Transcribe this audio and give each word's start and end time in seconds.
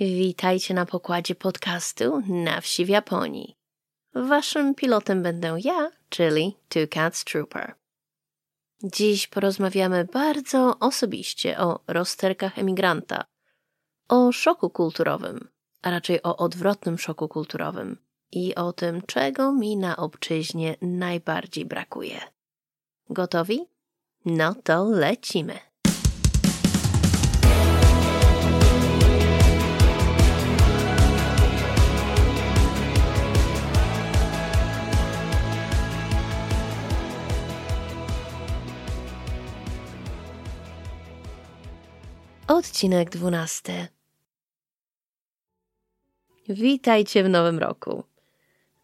Witajcie 0.00 0.74
na 0.74 0.86
pokładzie 0.86 1.34
podcastu 1.34 2.22
Na 2.28 2.60
wsi 2.60 2.84
w 2.84 2.88
Japonii. 2.88 3.56
Waszym 4.14 4.74
pilotem 4.74 5.22
będę 5.22 5.56
ja, 5.64 5.90
czyli 6.08 6.56
Two 6.68 6.86
Cats 6.90 7.24
Trooper. 7.24 7.74
Dziś 8.82 9.26
porozmawiamy 9.26 10.04
bardzo 10.04 10.78
osobiście 10.80 11.58
o 11.58 11.80
rozterkach 11.86 12.58
emigranta, 12.58 13.24
o 14.08 14.32
szoku 14.32 14.70
kulturowym, 14.70 15.48
a 15.82 15.90
raczej 15.90 16.22
o 16.22 16.36
odwrotnym 16.36 16.98
szoku 16.98 17.28
kulturowym 17.28 17.98
i 18.32 18.54
o 18.54 18.72
tym, 18.72 19.02
czego 19.02 19.52
mi 19.52 19.76
na 19.76 19.96
obczyźnie 19.96 20.76
najbardziej 20.82 21.64
brakuje. 21.64 22.20
Gotowi? 23.10 23.66
No 24.24 24.54
to 24.54 24.84
lecimy. 24.84 25.58
Odcinek 42.48 43.10
dwunasty. 43.10 43.88
Witajcie 46.48 47.24
w 47.24 47.28
nowym 47.28 47.58
roku. 47.58 48.04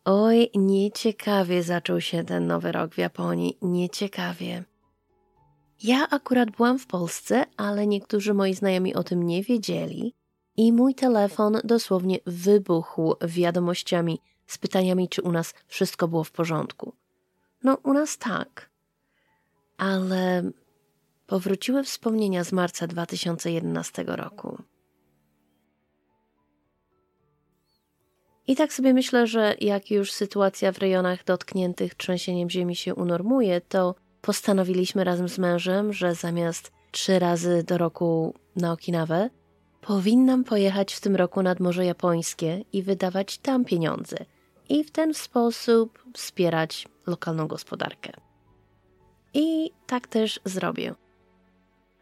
Oj, 0.04 0.50
nieciekawie 0.54 1.62
zaczął 1.62 2.00
się 2.00 2.24
ten 2.24 2.46
nowy 2.46 2.72
rok 2.72 2.94
w 2.94 2.98
Japonii. 2.98 3.58
Nieciekawie. 3.62 4.64
Ja 5.82 6.08
akurat 6.10 6.50
byłam 6.50 6.78
w 6.78 6.86
Polsce, 6.86 7.44
ale 7.56 7.86
niektórzy 7.86 8.34
moi 8.34 8.54
znajomi 8.54 8.94
o 8.94 9.04
tym 9.04 9.22
nie 9.22 9.42
wiedzieli 9.42 10.14
i 10.56 10.72
mój 10.72 10.94
telefon 10.94 11.58
dosłownie 11.64 12.18
wybuchł 12.26 13.14
wiadomościami 13.20 14.20
z 14.46 14.58
pytaniami, 14.58 15.08
czy 15.08 15.22
u 15.22 15.32
nas 15.32 15.54
wszystko 15.66 16.08
było 16.08 16.24
w 16.24 16.32
porządku. 16.32 16.92
No, 17.62 17.78
u 17.82 17.92
nas 17.92 18.18
tak. 18.18 18.70
Ale 19.78 20.42
powróciły 21.32 21.82
wspomnienia 21.84 22.44
z 22.44 22.52
marca 22.52 22.86
2011 22.86 24.04
roku. 24.06 24.62
I 28.46 28.56
tak 28.56 28.72
sobie 28.72 28.94
myślę, 28.94 29.26
że 29.26 29.54
jak 29.60 29.90
już 29.90 30.12
sytuacja 30.12 30.72
w 30.72 30.78
rejonach 30.78 31.24
dotkniętych 31.24 31.94
trzęsieniem 31.94 32.50
ziemi 32.50 32.76
się 32.76 32.94
unormuje, 32.94 33.60
to 33.60 33.94
postanowiliśmy 34.20 35.04
razem 35.04 35.28
z 35.28 35.38
mężem, 35.38 35.92
że 35.92 36.14
zamiast 36.14 36.72
trzy 36.90 37.18
razy 37.18 37.64
do 37.66 37.78
roku 37.78 38.34
na 38.56 38.72
Okinawę, 38.72 39.30
powinnam 39.80 40.44
pojechać 40.44 40.94
w 40.94 41.00
tym 41.00 41.16
roku 41.16 41.42
nad 41.42 41.60
Morze 41.60 41.84
Japońskie 41.84 42.64
i 42.72 42.82
wydawać 42.82 43.38
tam 43.38 43.64
pieniądze 43.64 44.16
i 44.68 44.84
w 44.84 44.90
ten 44.90 45.14
sposób 45.14 46.04
wspierać 46.14 46.88
lokalną 47.06 47.46
gospodarkę. 47.46 48.12
I 49.34 49.70
tak 49.86 50.08
też 50.08 50.40
zrobię. 50.44 51.01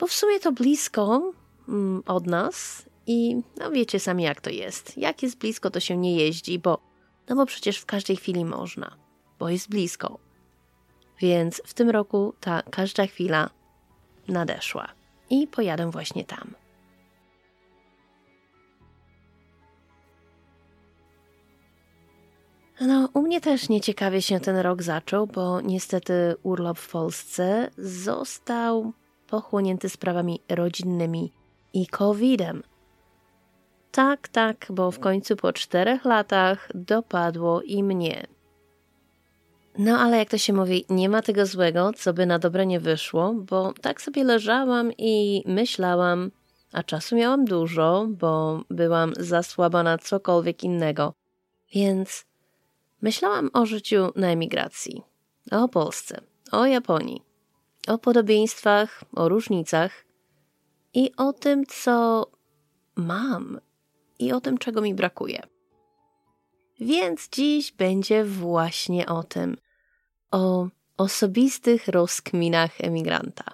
Bo 0.01 0.07
w 0.07 0.13
sumie 0.13 0.41
to 0.41 0.53
blisko 0.53 1.33
mm, 1.69 2.03
od 2.07 2.27
nas 2.27 2.85
i 3.07 3.43
no 3.57 3.71
wiecie 3.71 4.01
sami 4.01 4.23
jak 4.23 4.41
to 4.41 4.51
jest. 4.51 4.99
Jak 4.99 5.23
jest 5.23 5.39
blisko, 5.39 5.71
to 5.71 5.81
się 5.81 5.97
nie 5.97 6.17
jeździ, 6.17 6.59
bo 6.59 6.79
no 7.29 7.37
bo 7.37 7.47
przecież 7.47 7.79
w 7.79 7.87
każdej 7.87 8.17
chwili 8.17 8.45
można, 8.45 8.97
bo 9.39 9.49
jest 9.49 9.69
blisko. 9.69 10.19
Więc 11.19 11.63
w 11.67 11.75
tym 11.75 11.91
roku 11.91 12.35
ta 12.41 12.63
każda 12.63 13.07
chwila 13.07 13.51
nadeszła 14.29 14.89
i 15.31 15.47
pojadę 15.47 15.91
właśnie 15.91 16.25
tam. 16.25 16.55
No, 22.81 23.09
u 23.15 23.23
mnie 23.23 23.41
też 23.41 23.69
nieciekawie 23.69 24.23
się 24.23 24.41
ten 24.41 24.57
rok 24.57 24.83
zaczął, 24.83 25.27
bo 25.27 25.61
niestety 25.61 26.35
urlop 26.43 26.79
w 26.79 26.91
Polsce 26.91 27.71
został 27.79 28.93
pochłonięty 29.31 29.89
sprawami 29.89 30.41
rodzinnymi 30.49 31.33
i 31.73 31.87
COVID-em. 31.87 32.63
Tak, 33.93 34.29
tak, 34.29 34.67
bo 34.71 34.91
w 34.91 34.99
końcu 34.99 35.37
po 35.37 35.53
czterech 35.53 36.05
latach 36.05 36.69
dopadło 36.75 37.63
i 37.63 37.83
mnie. 37.83 38.27
No 39.79 39.99
ale 39.99 40.19
jak 40.19 40.31
to 40.31 40.39
się 40.39 40.53
mówi, 40.53 40.85
nie 40.89 41.09
ma 41.09 41.23
tego 41.23 41.47
złego, 41.47 41.93
co 41.93 42.13
by 42.13 42.27
na 42.27 42.39
dobre 42.39 42.67
nie 42.67 42.81
wyszło, 42.81 43.35
bo 43.35 43.73
tak 43.81 44.03
sobie 44.03 44.25
leżałam 44.25 44.93
i 44.99 45.43
myślałam, 45.47 46.31
a 46.73 46.83
czasu 46.83 47.17
miałam 47.17 47.45
dużo, 47.45 48.07
bo 48.09 48.63
byłam 48.71 49.13
za 49.17 49.43
słaba 49.43 49.83
na 49.83 49.99
cokolwiek 49.99 50.65
innego. 50.65 51.15
Więc 51.75 52.25
myślałam 53.03 53.51
o 53.53 53.67
życiu 53.67 54.13
na 54.17 54.29
emigracji, 54.29 55.03
o 55.51 55.69
Polsce, 55.69 56.21
o 56.53 56.67
Japonii, 56.67 57.30
o 57.87 57.99
podobieństwach, 57.99 59.05
o 59.17 59.29
różnicach 59.29 60.05
i 60.95 61.13
o 61.17 61.33
tym, 61.33 61.67
co 61.67 62.27
mam 62.97 63.61
i 64.19 64.33
o 64.33 64.41
tym, 64.41 64.59
czego 64.59 64.81
mi 64.81 64.95
brakuje. 64.95 65.43
Więc 66.81 67.29
dziś 67.29 67.73
będzie 67.73 68.25
właśnie 68.25 69.07
o 69.07 69.23
tym, 69.23 69.57
o 70.31 70.69
osobistych 70.97 71.89
rozkminach 71.89 72.81
emigranta. 72.81 73.45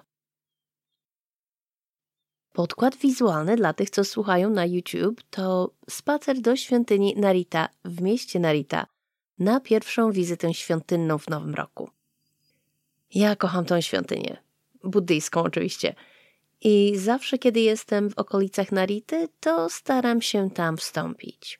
Podkład 2.53 2.95
wizualny 2.95 3.55
dla 3.55 3.73
tych, 3.73 3.89
co 3.89 4.03
słuchają 4.03 4.49
na 4.49 4.65
YouTube, 4.65 5.23
to 5.29 5.71
spacer 5.89 6.41
do 6.41 6.55
świątyni 6.55 7.15
Narita 7.17 7.69
w 7.85 8.01
mieście 8.01 8.39
Narita 8.39 8.87
na 9.39 9.59
pierwszą 9.59 10.11
wizytę 10.11 10.53
świątynną 10.53 11.17
w 11.17 11.27
Nowym 11.27 11.55
Roku. 11.55 11.89
Ja 13.13 13.35
kocham 13.35 13.65
tą 13.65 13.81
świątynię. 13.81 14.37
Buddyjską 14.83 15.43
oczywiście– 15.43 15.95
i 16.61 16.97
zawsze, 16.97 17.37
kiedy 17.37 17.59
jestem 17.59 18.09
w 18.09 18.17
okolicach 18.17 18.71
Narity, 18.71 19.27
to 19.39 19.69
staram 19.69 20.21
się 20.21 20.49
tam 20.49 20.77
wstąpić. 20.77 21.59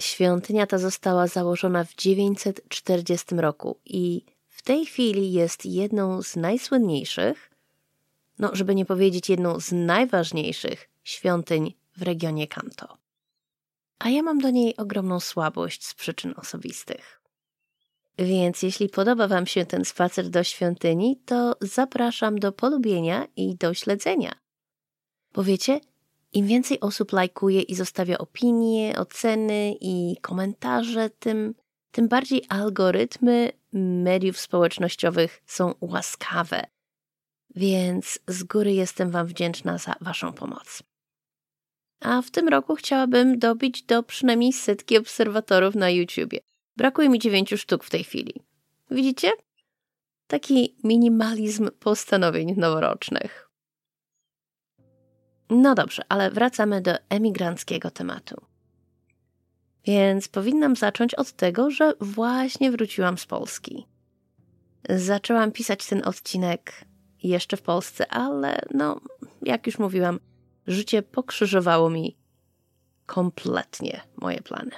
Świątynia 0.00 0.66
ta 0.66 0.78
została 0.78 1.26
założona 1.26 1.84
w 1.84 1.94
940 1.94 3.34
roku 3.34 3.78
i 3.84 4.24
w 4.48 4.62
tej 4.62 4.86
chwili 4.86 5.32
jest 5.32 5.66
jedną 5.66 6.22
z 6.22 6.36
najsłynniejszych, 6.36 7.50
no 8.38 8.50
żeby 8.52 8.74
nie 8.74 8.84
powiedzieć 8.84 9.28
jedną 9.28 9.60
z 9.60 9.72
najważniejszych 9.72 10.88
świątyń 11.04 11.74
w 11.96 12.02
regionie 12.02 12.46
Kanto. 12.46 12.98
A 13.98 14.08
ja 14.08 14.22
mam 14.22 14.38
do 14.38 14.50
niej 14.50 14.76
ogromną 14.76 15.20
słabość 15.20 15.86
z 15.86 15.94
przyczyn 15.94 16.34
osobistych. 16.36 17.21
Więc 18.18 18.62
jeśli 18.62 18.88
podoba 18.88 19.28
Wam 19.28 19.46
się 19.46 19.66
ten 19.66 19.84
spacer 19.84 20.28
do 20.28 20.44
świątyni, 20.44 21.20
to 21.24 21.56
zapraszam 21.60 22.38
do 22.38 22.52
polubienia 22.52 23.26
i 23.36 23.56
do 23.56 23.74
śledzenia. 23.74 24.32
Bo 25.32 25.44
wiecie, 25.44 25.80
im 26.32 26.46
więcej 26.46 26.80
osób 26.80 27.12
lajkuje 27.12 27.62
i 27.62 27.74
zostawia 27.74 28.18
opinie, 28.18 28.94
oceny 28.96 29.74
i 29.80 30.16
komentarze, 30.22 31.10
tym, 31.10 31.54
tym 31.90 32.08
bardziej 32.08 32.42
algorytmy 32.48 33.52
mediów 33.72 34.38
społecznościowych 34.40 35.42
są 35.46 35.74
łaskawe. 35.80 36.64
Więc 37.54 38.18
z 38.28 38.44
góry 38.44 38.72
jestem 38.72 39.10
Wam 39.10 39.26
wdzięczna 39.26 39.78
za 39.78 39.94
Waszą 40.00 40.32
pomoc. 40.32 40.82
A 42.00 42.22
w 42.22 42.30
tym 42.30 42.48
roku 42.48 42.74
chciałabym 42.74 43.38
dobić 43.38 43.82
do 43.82 44.02
przynajmniej 44.02 44.52
setki 44.52 44.98
obserwatorów 44.98 45.74
na 45.74 45.90
YouTubie. 45.90 46.38
Brakuje 46.76 47.08
mi 47.08 47.18
dziewięciu 47.18 47.58
sztuk 47.58 47.84
w 47.84 47.90
tej 47.90 48.04
chwili. 48.04 48.34
Widzicie? 48.90 49.32
Taki 50.26 50.76
minimalizm 50.84 51.70
postanowień 51.78 52.54
noworocznych. 52.56 53.50
No 55.50 55.74
dobrze, 55.74 56.02
ale 56.08 56.30
wracamy 56.30 56.80
do 56.80 56.92
emigranckiego 57.08 57.90
tematu. 57.90 58.36
Więc 59.84 60.28
powinnam 60.28 60.76
zacząć 60.76 61.14
od 61.14 61.32
tego, 61.32 61.70
że 61.70 61.92
właśnie 62.00 62.70
wróciłam 62.70 63.18
z 63.18 63.26
Polski. 63.26 63.86
Zaczęłam 64.88 65.52
pisać 65.52 65.86
ten 65.86 66.02
odcinek 66.08 66.84
jeszcze 67.22 67.56
w 67.56 67.62
Polsce, 67.62 68.08
ale 68.08 68.60
no, 68.74 69.00
jak 69.42 69.66
już 69.66 69.78
mówiłam, 69.78 70.20
życie 70.66 71.02
pokrzyżowało 71.02 71.90
mi 71.90 72.16
kompletnie 73.06 74.00
moje 74.16 74.42
plany. 74.42 74.70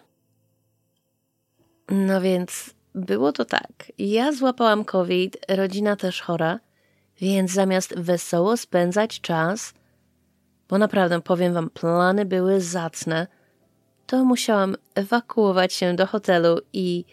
No 1.88 2.20
więc 2.20 2.74
było 2.94 3.32
to 3.32 3.44
tak. 3.44 3.92
Ja 3.98 4.32
złapałam 4.32 4.84
COVID, 4.84 5.36
rodzina 5.48 5.96
też 5.96 6.22
chora, 6.22 6.60
więc 7.20 7.50
zamiast 7.50 7.94
wesoło 7.98 8.56
spędzać 8.56 9.20
czas, 9.20 9.74
bo 10.68 10.78
naprawdę 10.78 11.20
powiem 11.20 11.54
wam, 11.54 11.70
plany 11.70 12.24
były 12.24 12.60
zacne, 12.60 13.26
to 14.06 14.24
musiałam 14.24 14.76
ewakuować 14.94 15.72
się 15.72 15.96
do 15.96 16.06
hotelu 16.06 16.60
i 16.72 17.04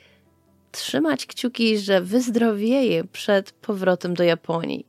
trzymać 0.71 1.25
kciuki, 1.25 1.77
że 1.77 2.01
wyzdrowieję 2.01 3.03
przed 3.03 3.51
powrotem 3.51 4.13
do 4.13 4.23
Japonii. 4.23 4.85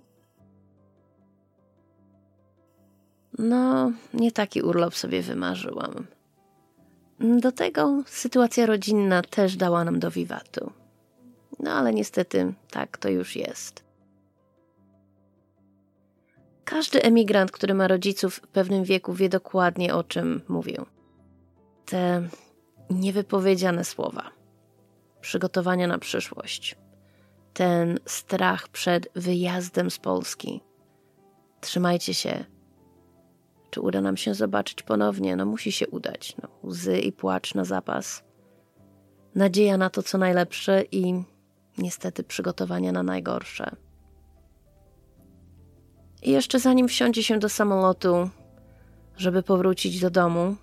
No, 3.38 3.92
nie 4.14 4.32
taki 4.32 4.62
urlop 4.62 4.94
sobie 4.94 5.22
wymarzyłam. 5.22 6.06
Do 7.22 7.52
tego 7.52 8.02
sytuacja 8.06 8.66
rodzinna 8.66 9.22
też 9.22 9.56
dała 9.56 9.84
nam 9.84 9.98
do 9.98 10.10
wiwatu. 10.10 10.72
No 11.58 11.72
ale 11.72 11.92
niestety 11.92 12.54
tak 12.70 12.98
to 12.98 13.08
już 13.08 13.36
jest. 13.36 13.84
Każdy 16.64 17.02
emigrant, 17.02 17.50
który 17.50 17.74
ma 17.74 17.88
rodziców 17.88 18.34
w 18.34 18.40
pewnym 18.40 18.84
wieku, 18.84 19.12
wie 19.12 19.28
dokładnie 19.28 19.94
o 19.94 20.04
czym 20.04 20.40
mówię. 20.48 20.76
Te 21.86 22.28
niewypowiedziane 22.90 23.84
słowa, 23.84 24.30
przygotowania 25.20 25.86
na 25.86 25.98
przyszłość, 25.98 26.76
ten 27.52 27.98
strach 28.06 28.68
przed 28.68 29.08
wyjazdem 29.14 29.90
z 29.90 29.98
Polski. 29.98 30.60
Trzymajcie 31.60 32.14
się. 32.14 32.44
Czy 33.72 33.80
uda 33.80 34.00
nam 34.00 34.16
się 34.16 34.34
zobaczyć 34.34 34.82
ponownie? 34.82 35.36
No 35.36 35.46
musi 35.46 35.72
się 35.72 35.88
udać. 35.88 36.36
No, 36.42 36.48
łzy 36.62 36.98
i 36.98 37.12
płacz 37.12 37.54
na 37.54 37.64
zapas. 37.64 38.22
Nadzieja 39.34 39.76
na 39.76 39.90
to, 39.90 40.02
co 40.02 40.18
najlepsze 40.18 40.82
i 40.82 41.24
niestety 41.78 42.24
przygotowania 42.24 42.92
na 42.92 43.02
najgorsze. 43.02 43.76
I 46.22 46.30
jeszcze 46.30 46.58
zanim 46.58 46.88
wsiądzie 46.88 47.22
się 47.22 47.38
do 47.38 47.48
samolotu, 47.48 48.30
żeby 49.16 49.42
powrócić 49.42 50.00
do 50.00 50.10
domu, 50.10 50.56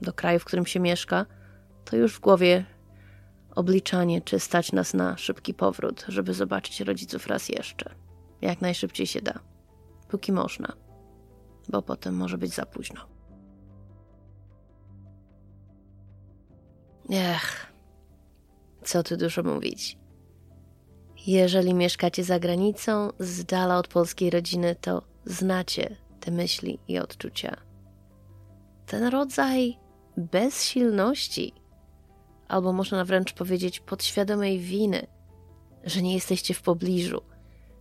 do 0.00 0.12
kraju, 0.12 0.38
w 0.38 0.44
którym 0.44 0.66
się 0.66 0.80
mieszka, 0.80 1.26
to 1.84 1.96
już 1.96 2.14
w 2.14 2.20
głowie 2.20 2.64
obliczanie, 3.54 4.20
czy 4.20 4.40
stać 4.40 4.72
nas 4.72 4.94
na 4.94 5.16
szybki 5.16 5.54
powrót, 5.54 6.04
żeby 6.08 6.34
zobaczyć 6.34 6.80
rodziców 6.80 7.26
raz 7.26 7.48
jeszcze. 7.48 7.94
Jak 8.42 8.60
najszybciej 8.60 9.06
się 9.06 9.20
da, 9.20 9.38
póki 10.08 10.32
można, 10.32 10.72
bo 11.68 11.82
potem 11.82 12.16
może 12.16 12.38
być 12.38 12.54
za 12.54 12.66
późno. 12.66 13.00
Ech, 17.10 17.72
co 18.84 19.02
tu 19.02 19.16
dużo 19.16 19.42
mówić. 19.42 19.98
Jeżeli 21.26 21.74
mieszkacie 21.74 22.24
za 22.24 22.38
granicą, 22.38 23.10
z 23.18 23.44
dala 23.44 23.78
od 23.78 23.88
polskiej 23.88 24.30
rodziny, 24.30 24.76
to 24.80 25.02
znacie 25.24 25.96
te 26.20 26.30
myśli 26.30 26.78
i 26.88 26.98
odczucia. 26.98 27.56
Ten 28.86 29.04
rodzaj 29.04 29.78
bezsilności, 30.16 31.52
albo 32.48 32.72
można 32.72 33.04
wręcz 33.04 33.32
powiedzieć 33.32 33.80
podświadomej 33.80 34.58
winy, 34.58 35.06
że 35.84 36.02
nie 36.02 36.14
jesteście 36.14 36.54
w 36.54 36.62
pobliżu, 36.62 37.22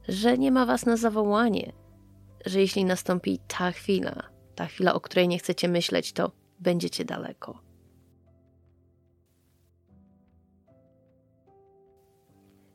że 0.07 0.37
nie 0.37 0.51
ma 0.51 0.65
was 0.65 0.85
na 0.85 0.97
zawołanie, 0.97 1.73
że 2.45 2.59
jeśli 2.59 2.85
nastąpi 2.85 3.39
ta 3.47 3.71
chwila, 3.71 4.23
ta 4.55 4.65
chwila, 4.65 4.93
o 4.93 4.99
której 4.99 5.27
nie 5.27 5.37
chcecie 5.37 5.67
myśleć, 5.67 6.13
to 6.13 6.31
będziecie 6.59 7.05
daleko. 7.05 7.59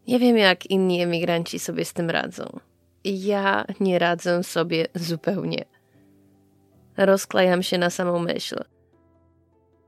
Nie 0.07 0.19
wiem, 0.19 0.37
jak 0.37 0.67
inni 0.67 1.03
emigranci 1.03 1.59
sobie 1.59 1.85
z 1.85 1.93
tym 1.93 2.11
radzą. 2.11 2.61
Ja 3.05 3.65
nie 3.81 3.99
radzę 3.99 4.43
sobie 4.43 4.87
zupełnie. 4.95 5.65
Rozklejam 6.97 7.63
się 7.63 7.79
na 7.79 7.91
samą 7.91 8.19
myśl. 8.19 8.65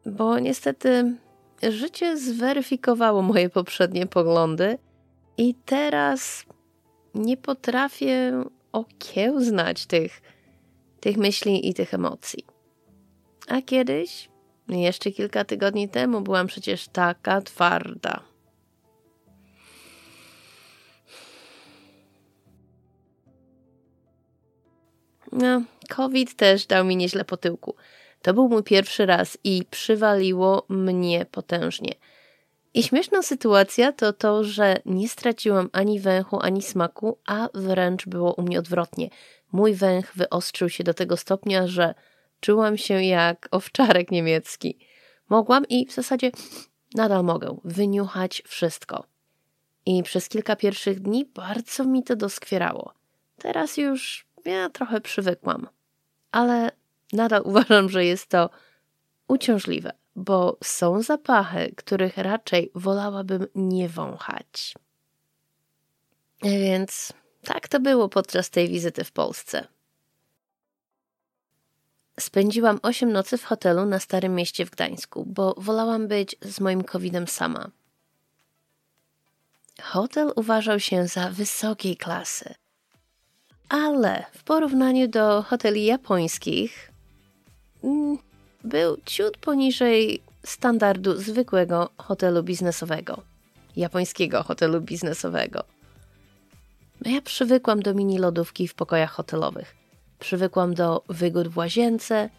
Bo 0.07 0.39
niestety 0.39 1.17
życie 1.63 2.17
zweryfikowało 2.17 3.23
moje 3.23 3.51
poprzednie 3.51 4.07
poglądy 4.07 4.79
i 5.39 5.55
teraz 5.55 6.45
nie 7.15 7.37
potrafię 7.37 8.45
okiełznać 8.73 9.87
tych, 9.87 10.23
tych 11.01 11.17
myśli 11.17 11.69
i 11.69 11.75
tych 11.75 11.95
emocji. 11.95 12.45
A 13.49 13.63
kiedyś, 13.63 14.29
jeszcze 14.69 15.11
kilka 15.11 15.45
tygodni 15.45 15.89
temu, 15.89 16.21
byłam 16.21 16.47
przecież 16.47 16.89
taka 16.89 17.41
twarda. 17.41 18.23
No, 25.33 25.63
COVID 25.89 26.35
też 26.35 26.67
dał 26.67 26.85
mi 26.85 26.97
nieźle 26.97 27.25
po 27.25 27.37
tyłku. 27.37 27.75
To 28.23 28.35
był 28.35 28.49
mój 28.49 28.63
pierwszy 28.63 29.07
raz 29.07 29.39
i 29.45 29.63
przywaliło 29.71 30.67
mnie 30.69 31.27
potężnie. 31.27 31.95
I 32.75 32.83
śmieszna 32.83 33.23
sytuacja 33.23 33.93
to 33.93 34.13
to, 34.13 34.45
że 34.45 34.77
nie 34.87 35.09
straciłam 35.09 35.69
ani 35.73 36.01
węchu, 36.01 36.39
ani 36.43 36.63
smaku, 36.63 37.19
a 37.27 37.49
wręcz 37.55 38.07
było 38.07 38.35
u 38.35 38.43
mnie 38.43 38.59
odwrotnie. 38.59 39.11
Mój 39.53 39.75
węch 39.75 40.13
wyostrzył 40.15 40.69
się 40.69 40.85
do 40.85 40.95
tego 40.95 41.17
stopnia, 41.17 41.67
że 41.67 41.95
czułam 42.41 42.79
się 42.79 43.05
jak 43.05 43.49
owczarek 43.51 44.11
niemiecki. 44.11 44.79
Mogłam 45.29 45.69
i 45.69 45.87
w 45.87 45.93
zasadzie 45.93 46.31
nadal 46.95 47.25
mogę 47.25 47.57
wyniuchać 47.65 48.43
wszystko. 48.47 49.05
I 49.87 50.03
przez 50.03 50.29
kilka 50.29 50.57
pierwszych 50.57 51.01
dni 51.01 51.25
bardzo 51.25 51.85
mi 51.85 52.03
to 52.03 52.17
doskwierało. 52.17 52.95
Teraz 53.39 53.77
już 53.77 54.27
ja 54.45 54.71
trochę 54.71 55.01
przywykłam, 55.01 55.69
ale 56.33 56.71
nadal 57.13 57.43
uważam, 57.51 57.89
że 57.89 58.05
jest 58.05 58.27
to 58.27 58.51
uciążliwe, 59.29 59.93
bo 60.21 60.59
są 60.65 61.03
zapachy, 61.03 61.75
których 61.77 62.17
raczej 62.17 62.71
wolałabym 62.75 63.47
nie 63.55 63.89
wąchać. 63.89 64.75
Więc 66.43 67.13
tak 67.45 67.69
to 67.69 67.81
było 67.81 68.09
podczas 68.09 68.51
tej 68.51 68.69
wizyty 68.69 69.05
w 69.05 69.13
Polsce. 69.13 69.67
Spędziłam 72.21 72.79
8 72.83 73.13
nocy 73.13 73.39
w 73.39 73.45
hotelu 73.45 73.87
na 73.87 73.99
Starym 73.99 74.35
Mieście 74.35 74.67
w 74.67 74.71
Gdańsku, 74.71 75.25
bo 75.27 75.55
wolałam 75.59 76.09
być 76.09 76.37
z 76.43 76.61
moim 76.61 76.85
covidem 76.85 77.29
sama. 77.29 77.71
Hotel 79.83 80.33
uważał 80.37 80.81
się 80.81 81.07
za 81.07 81.31
wysokiej 81.31 81.97
klasy, 81.97 82.55
ale 83.69 84.25
w 84.35 84.45
porównaniu 84.45 85.09
do 85.09 85.43
hoteli 85.43 85.85
japońskich 85.85 86.93
mm, 87.85 88.19
był 88.65 88.97
ciut 89.07 89.37
poniżej 89.37 90.23
standardu 90.45 91.17
zwykłego 91.17 91.91
hotelu 91.99 92.43
biznesowego, 92.43 93.23
japońskiego 93.77 94.43
hotelu 94.43 94.81
biznesowego. 94.81 95.65
No 97.05 97.11
ja 97.11 97.23
przywykłam 97.23 97.83
do 97.83 97.95
mini 97.95 98.19
lodówki 98.19 98.69
w 98.69 98.75
pokojach 98.75 99.11
hotelowych. 99.11 99.77
Przywykłam 100.19 100.75
do 100.75 101.03
wygód 101.09 101.49
w 101.49 101.57
łazience, 101.57 102.31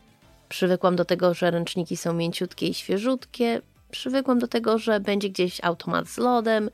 przywykłam 0.50 0.96
do 0.96 1.06
tego, 1.06 1.34
że 1.34 1.52
ręczniki 1.52 1.98
są 1.98 2.14
mięciutkie 2.14 2.68
i 2.68 2.74
świeżutkie, 2.74 3.62
przywykłam 3.92 4.40
do 4.40 4.48
tego, 4.48 4.78
że 4.78 5.00
będzie 5.00 5.30
gdzieś 5.30 5.64
automat 5.64 6.08
z 6.08 6.18
lodem, 6.18 6.70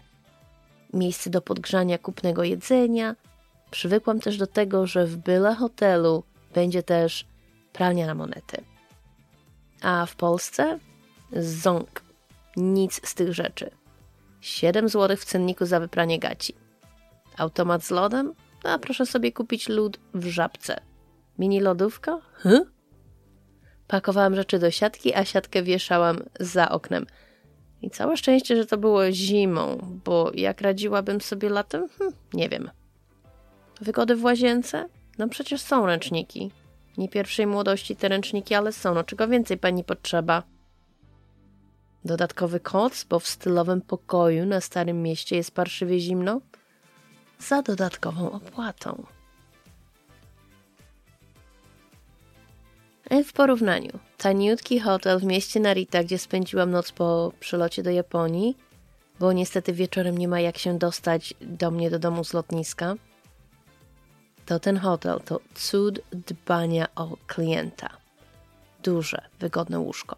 miejsce 0.94 1.30
do 1.30 1.42
podgrzania 1.42 1.98
kupnego 1.98 2.44
jedzenia– 2.44 3.16
Przywykłam 3.72 4.20
też 4.20 4.38
do 4.38 4.48
tego, 4.48 4.88
że 4.88 5.06
w 5.06 5.18
byle 5.18 5.56
hotelu 5.56 6.24
będzie 6.54 6.84
też 6.84 7.26
pralnia 7.74 8.08
na 8.08 8.16
monety. 8.16 8.64
A 9.82 10.06
w 10.06 10.16
Polsce 10.16 10.80
ząg. 11.32 12.02
Nic 12.58 13.08
z 13.08 13.16
tych 13.16 13.34
rzeczy. 13.34 13.72
7 14.42 14.90
zł 14.90 15.18
w 15.18 15.26
cenniku 15.26 15.66
za 15.66 15.80
wypranie 15.80 16.20
gaci. 16.20 16.56
Automat 17.38 17.84
z 17.84 17.92
lodem? 17.92 18.34
A 18.64 18.80
proszę 18.80 19.06
sobie 19.06 19.32
kupić 19.32 19.70
lód 19.70 20.00
w 20.14 20.26
żabce. 20.26 20.80
Mini 21.40 21.60
lodówka? 21.60 22.18
Hm? 22.34 22.62
Pakowałam 23.88 24.36
rzeczy 24.36 24.60
do 24.60 24.72
siatki, 24.72 25.14
a 25.14 25.26
siatkę 25.26 25.64
wieszałam 25.64 26.20
za 26.40 26.70
oknem. 26.70 27.06
I 27.82 27.90
całe 27.90 28.18
szczęście, 28.18 28.56
że 28.56 28.66
to 28.66 28.78
było 28.78 29.12
zimą, 29.12 29.78
bo 30.06 30.32
jak 30.34 30.62
radziłabym 30.62 31.22
sobie 31.22 31.50
latem? 31.50 31.90
Hm, 31.90 32.12
nie 32.34 32.50
wiem. 32.50 32.70
Wygody 33.82 34.16
w 34.16 34.24
łazience? 34.24 34.86
No 35.18 35.30
przecież 35.30 35.62
są 35.62 35.86
ręczniki. 35.86 36.52
Nie 36.98 37.10
pierwszej 37.10 37.48
młodości 37.48 37.96
te 37.96 38.08
ręczniki, 38.08 38.56
ale 38.56 38.72
są. 38.72 38.94
No 38.94 39.04
czego 39.04 39.28
więcej 39.28 39.58
pani 39.58 39.84
potrzeba? 39.84 40.44
Dodatkowy 42.06 42.60
koc, 42.60 43.04
bo 43.04 43.20
w 43.20 43.28
stylowym 43.28 43.82
pokoju 43.82 44.46
na 44.46 44.62
Starym 44.62 45.04
Mieście 45.04 45.36
jest 45.36 45.52
parszywie 45.52 46.00
zimno? 46.00 46.42
Za 47.40 47.62
dodatkową 47.62 48.32
opłatą. 48.32 49.04
W 53.26 53.34
porównaniu, 53.34 53.92
taniutki 54.18 54.80
hotel 54.80 55.20
w 55.20 55.24
mieście 55.24 55.60
Narita, 55.60 56.04
gdzie 56.04 56.18
spędziłam 56.18 56.72
noc 56.72 56.92
po 56.92 57.32
przylocie 57.40 57.84
do 57.84 57.92
Japonii, 57.92 58.58
bo 59.20 59.34
niestety 59.34 59.74
wieczorem 59.74 60.18
nie 60.18 60.28
ma 60.28 60.40
jak 60.40 60.58
się 60.58 60.78
dostać 60.78 61.34
do 61.42 61.72
mnie 61.72 61.90
do 61.90 62.00
domu 62.00 62.24
z 62.24 62.34
lotniska– 62.34 62.96
to 64.48 64.60
ten 64.60 64.78
hotel 64.78 65.20
to 65.26 65.40
cud 65.56 66.00
dbania 66.12 66.88
o 66.96 67.18
klienta. 67.28 67.90
Duże, 68.84 69.22
wygodne 69.40 69.80
łóżko. 69.80 70.16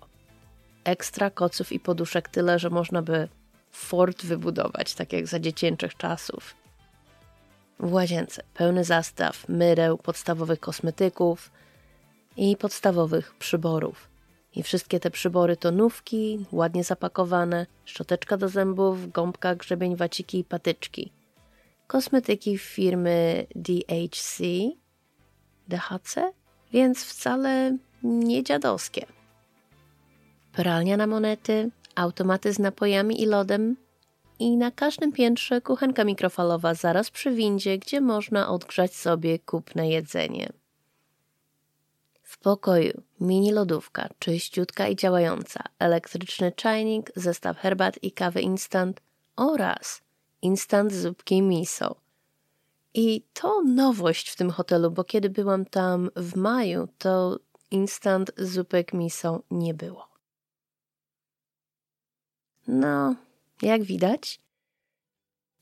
Ekstra 0.84 1.30
koców 1.30 1.72
i 1.72 1.80
poduszek 1.80 2.30
tyle, 2.30 2.60
że 2.60 2.70
można 2.70 3.02
by 3.02 3.28
fort 3.72 4.26
wybudować, 4.26 4.94
tak 4.94 5.14
jak 5.14 5.28
za 5.28 5.40
dziecięczych 5.40 5.98
czasów. 5.98 6.56
W 7.80 7.94
łazience 7.94 8.44
pełny 8.54 8.84
zastaw 8.84 9.50
myreł, 9.50 9.98
podstawowych 9.98 10.60
kosmetyków, 10.60 11.52
i 12.38 12.58
podstawowych 12.58 13.36
przyborów. 13.36 14.08
I 14.56 14.64
wszystkie 14.64 15.00
te 15.00 15.12
przybory 15.12 15.58
to 15.58 15.72
nówki, 15.72 16.46
ładnie 16.52 16.84
zapakowane, 16.84 17.66
szczoteczka 17.86 18.38
do 18.38 18.50
zębów, 18.50 19.12
gąbka, 19.12 19.56
grzebień, 19.56 19.96
waciki 19.96 20.40
i 20.40 20.44
patyczki. 20.44 21.12
Kosmetyki 21.90 22.58
firmy 22.58 23.48
DHC, 23.56 24.44
DHC, 25.68 26.34
więc 26.74 27.04
wcale 27.06 27.78
nie 28.04 28.44
dziadowskie. 28.44 29.06
Pralnia 30.52 30.98
na 30.98 31.08
monety, 31.08 31.72
automaty 31.96 32.54
z 32.54 32.60
napojami 32.60 33.22
i 33.22 33.26
lodem 33.26 33.76
i 34.40 34.58
na 34.58 34.72
każdym 34.72 35.12
piętrze 35.12 35.62
kuchenka 35.62 36.04
mikrofalowa 36.04 36.74
zaraz 36.74 37.12
przy 37.12 37.32
windzie, 37.32 37.78
gdzie 37.78 38.02
można 38.02 38.50
odgrzać 38.50 38.96
sobie 38.96 39.40
kupne 39.40 39.90
jedzenie. 39.90 40.50
W 42.24 42.38
pokoju 42.38 43.02
mini 43.20 43.52
lodówka, 43.52 44.10
czyściutka 44.20 44.88
i 44.88 44.96
działająca, 44.96 45.64
elektryczny 45.80 46.52
czajnik, 46.52 47.12
zestaw 47.16 47.58
herbat 47.58 48.04
i 48.04 48.12
kawy 48.12 48.42
instant 48.42 49.02
oraz 49.36 50.09
instant 50.42 50.94
zupki 50.94 51.42
miso. 51.42 51.96
I 52.94 53.24
to 53.34 53.64
nowość 53.64 54.30
w 54.30 54.36
tym 54.36 54.52
hotelu, 54.52 54.92
bo 54.92 55.04
kiedy 55.04 55.30
byłam 55.30 55.66
tam 55.66 56.10
w 56.16 56.36
maju, 56.36 56.88
to 56.98 57.40
instant 57.72 58.32
zupek 58.38 58.94
miso 58.94 59.42
nie 59.52 59.74
było. 59.74 60.08
No, 62.68 63.16
jak 63.62 63.84
widać, 63.84 64.40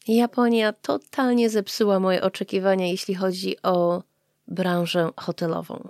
Japonia 0.07 0.73
totalnie 0.73 1.49
zepsuła 1.49 1.99
moje 1.99 2.21
oczekiwania, 2.21 2.87
jeśli 2.87 3.15
chodzi 3.15 3.61
o 3.61 4.03
branżę 4.47 5.09
hotelową. 5.17 5.89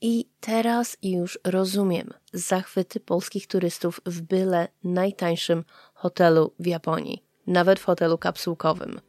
I 0.00 0.26
teraz 0.40 0.96
już 1.02 1.38
rozumiem 1.44 2.10
zachwyty 2.32 3.00
polskich 3.00 3.46
turystów 3.46 4.00
w 4.06 4.20
byle 4.20 4.68
najtańszym 4.84 5.64
hotelu 5.94 6.52
w 6.58 6.66
Japonii, 6.66 7.22
nawet 7.46 7.80
w 7.80 7.84
hotelu 7.84 8.18
kapsułkowym, 8.18 9.00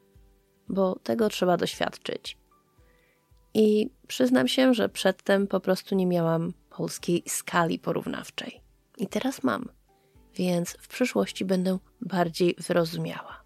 bo 0.70 1.00
tego 1.04 1.30
trzeba 1.30 1.58
doświadczyć. 1.58 2.38
I 3.54 3.90
przyznam 4.08 4.48
się, 4.48 4.74
że 4.74 4.90
przedtem 4.90 5.48
po 5.48 5.60
prostu 5.60 5.96
nie 5.96 6.06
miałam 6.06 6.54
polskiej 6.70 7.24
skali 7.28 7.80
porównawczej. 7.80 8.62
I 8.98 9.08
teraz 9.08 9.44
mam, 9.44 9.70
więc 10.36 10.78
w 10.80 10.88
przyszłości 10.88 11.46
będę 11.46 11.78
bardziej 12.02 12.56
wyrozumiała. 12.68 13.44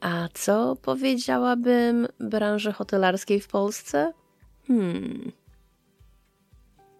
A 0.00 0.28
co 0.34 0.76
powiedziałabym 0.76 2.08
branży 2.18 2.72
hotelarskiej 2.72 3.40
w 3.40 3.48
Polsce? 3.48 4.12
Hmm. 4.66 5.32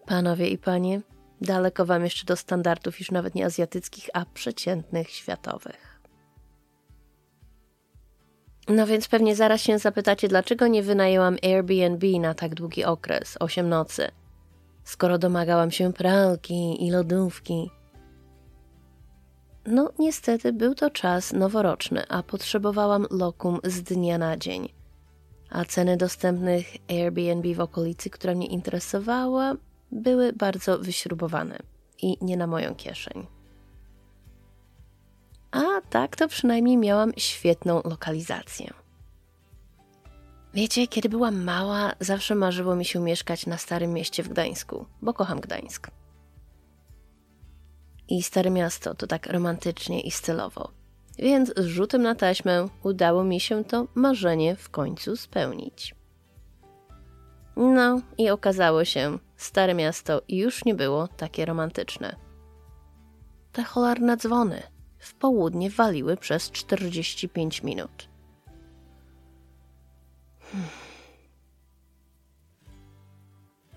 Panowie 0.06 0.48
i 0.48 0.58
panie, 0.58 1.00
daleko 1.40 1.86
wam 1.86 2.04
jeszcze 2.04 2.26
do 2.26 2.36
standardów 2.36 2.98
już 2.98 3.10
nawet 3.10 3.34
nie 3.34 3.46
azjatyckich, 3.46 4.08
a 4.14 4.24
przeciętnych 4.24 5.10
światowych. 5.10 6.00
No 8.68 8.86
więc 8.86 9.08
pewnie 9.08 9.36
zaraz 9.36 9.60
się 9.60 9.78
zapytacie, 9.78 10.28
dlaczego 10.28 10.66
nie 10.66 10.82
wynajęłam 10.82 11.36
Airbnb 11.42 12.06
na 12.20 12.34
tak 12.34 12.54
długi 12.54 12.84
okres, 12.84 13.36
8 13.40 13.68
nocy, 13.68 14.08
skoro 14.84 15.18
domagałam 15.18 15.70
się 15.70 15.92
pralki 15.92 16.86
i 16.86 16.90
lodówki. 16.90 17.70
No, 19.66 19.92
niestety 19.98 20.52
był 20.52 20.74
to 20.74 20.90
czas 20.90 21.32
noworoczny, 21.32 22.08
a 22.08 22.22
potrzebowałam 22.22 23.06
lokum 23.10 23.60
z 23.64 23.82
dnia 23.82 24.18
na 24.18 24.36
dzień 24.36 24.80
a 25.50 25.64
ceny 25.64 25.96
dostępnych 25.96 26.66
Airbnb 26.88 27.54
w 27.54 27.60
okolicy, 27.60 28.10
która 28.10 28.34
mnie 28.34 28.46
interesowała, 28.46 29.54
były 29.92 30.32
bardzo 30.32 30.78
wyśrubowane 30.78 31.58
i 32.02 32.16
nie 32.20 32.36
na 32.36 32.46
moją 32.46 32.74
kieszeń. 32.74 33.26
A 35.50 35.60
tak 35.90 36.16
to 36.16 36.28
przynajmniej 36.28 36.76
miałam 36.76 37.12
świetną 37.16 37.82
lokalizację. 37.84 38.70
Wiecie, 40.54 40.86
kiedy 40.86 41.08
byłam 41.08 41.44
mała, 41.44 41.92
zawsze 42.00 42.34
marzyło 42.34 42.76
mi 42.76 42.84
się 42.84 43.00
mieszkać 43.00 43.46
na 43.46 43.58
Starym 43.58 43.92
Mieście 43.92 44.22
w 44.22 44.28
Gdańsku, 44.28 44.86
bo 45.02 45.14
kocham 45.14 45.40
Gdańsk. 45.40 45.90
I 48.08 48.22
Stare 48.22 48.50
Miasto 48.50 48.94
to 48.94 49.06
tak 49.06 49.26
romantycznie 49.26 50.00
i 50.00 50.10
stylowo 50.10 50.80
więc 51.20 51.52
z 51.56 51.64
rzutem 51.64 52.02
na 52.02 52.14
taśmę 52.14 52.68
udało 52.82 53.24
mi 53.24 53.40
się 53.40 53.64
to 53.64 53.86
marzenie 53.94 54.56
w 54.56 54.70
końcu 54.70 55.16
spełnić. 55.16 55.94
No 57.56 58.00
i 58.18 58.30
okazało 58.30 58.84
się, 58.84 59.18
stare 59.42 59.74
miasto 59.74 60.22
już 60.28 60.64
nie 60.64 60.74
było 60.74 61.08
takie 61.08 61.44
romantyczne. 61.44 62.16
Te 63.52 63.64
cholerne 63.64 64.16
dzwony 64.16 64.62
w 64.98 65.14
południe 65.14 65.70
waliły 65.70 66.16
przez 66.16 66.50
45 66.50 67.62
minut. 67.62 68.08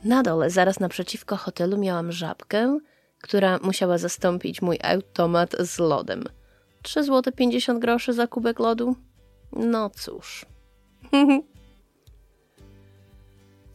Na 0.03 0.23
dole, 0.23 0.49
zaraz 0.49 0.79
naprzeciwko 0.79 1.37
hotelu, 1.37 1.77
miałam 1.77 2.11
żabkę, 2.11 2.79
która 3.21 3.59
musiała 3.63 3.97
zastąpić 3.97 4.61
mój 4.61 4.79
automat 4.83 5.55
z 5.59 5.79
lodem– 5.79 6.23
3 6.83 7.03
zł 7.03 7.33
50 7.33 7.79
groszy 7.79 8.13
za 8.13 8.27
kubek 8.27 8.59
lodu? 8.59 8.95
No 9.51 9.89
cóż. 9.89 10.45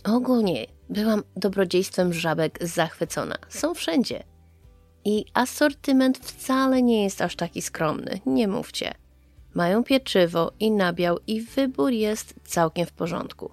Ogólnie 0.04 0.66
byłam 0.90 1.22
dobrodziejstwem 1.36 2.12
żabek 2.12 2.58
zachwycona. 2.60 3.34
Są 3.48 3.74
wszędzie. 3.74 4.24
I 5.04 5.24
asortyment 5.34 6.18
wcale 6.18 6.82
nie 6.82 7.04
jest 7.04 7.22
aż 7.22 7.36
taki 7.36 7.62
skromny, 7.62 8.20
nie 8.26 8.48
mówcie. 8.48 8.94
Mają 9.54 9.84
pieczywo 9.84 10.52
i 10.60 10.70
nabiał 10.70 11.18
i 11.26 11.40
wybór 11.40 11.92
jest 11.92 12.34
całkiem 12.44 12.86
w 12.86 12.92
porządku. 12.92 13.50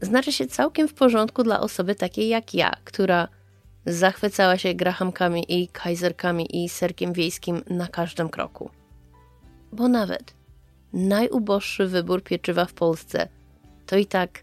Znaczy 0.00 0.32
się 0.32 0.46
całkiem 0.46 0.88
w 0.88 0.94
porządku 0.94 1.42
dla 1.42 1.60
osoby 1.60 1.94
takiej 1.94 2.28
jak 2.28 2.54
ja, 2.54 2.72
która 2.84 3.28
Zachwycała 3.86 4.58
się 4.58 4.74
grahamkami 4.74 5.44
i 5.48 5.68
kajzerkami 5.68 6.64
i 6.64 6.68
serkiem 6.68 7.12
wiejskim 7.12 7.62
na 7.70 7.88
każdym 7.88 8.28
kroku. 8.28 8.70
Bo 9.72 9.88
nawet 9.88 10.34
najuboższy 10.92 11.86
wybór 11.86 12.22
pieczywa 12.22 12.64
w 12.64 12.72
Polsce 12.72 13.28
to 13.86 13.96
i 13.96 14.06
tak 14.06 14.42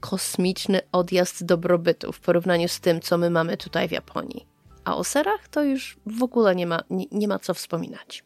kosmiczny 0.00 0.80
odjazd 0.92 1.44
dobrobytu 1.44 2.12
w 2.12 2.20
porównaniu 2.20 2.68
z 2.68 2.80
tym, 2.80 3.00
co 3.00 3.18
my 3.18 3.30
mamy 3.30 3.56
tutaj 3.56 3.88
w 3.88 3.92
Japonii. 3.92 4.46
A 4.84 4.96
o 4.96 5.04
serach 5.04 5.48
to 5.48 5.62
już 5.62 5.96
w 6.06 6.22
ogóle 6.22 6.56
nie 6.56 6.66
ma, 6.66 6.80
nie, 6.90 7.04
nie 7.12 7.28
ma 7.28 7.38
co 7.38 7.54
wspominać. 7.54 8.24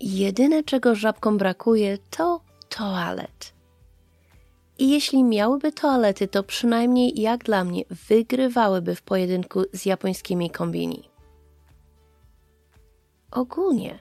Jedyne, 0.00 0.64
czego 0.64 0.94
żabkom 0.94 1.38
brakuje, 1.38 1.98
to 2.10 2.40
toalet. 2.68 3.54
I 4.78 4.90
jeśli 4.90 5.24
miałyby 5.24 5.72
toalety, 5.72 6.28
to 6.28 6.42
przynajmniej 6.42 7.20
jak 7.20 7.44
dla 7.44 7.64
mnie 7.64 7.84
wygrywałyby 8.08 8.94
w 8.94 9.02
pojedynku 9.02 9.64
z 9.72 9.86
japońskimi 9.86 10.50
kombini. 10.50 11.10
Ogólnie 13.30 13.98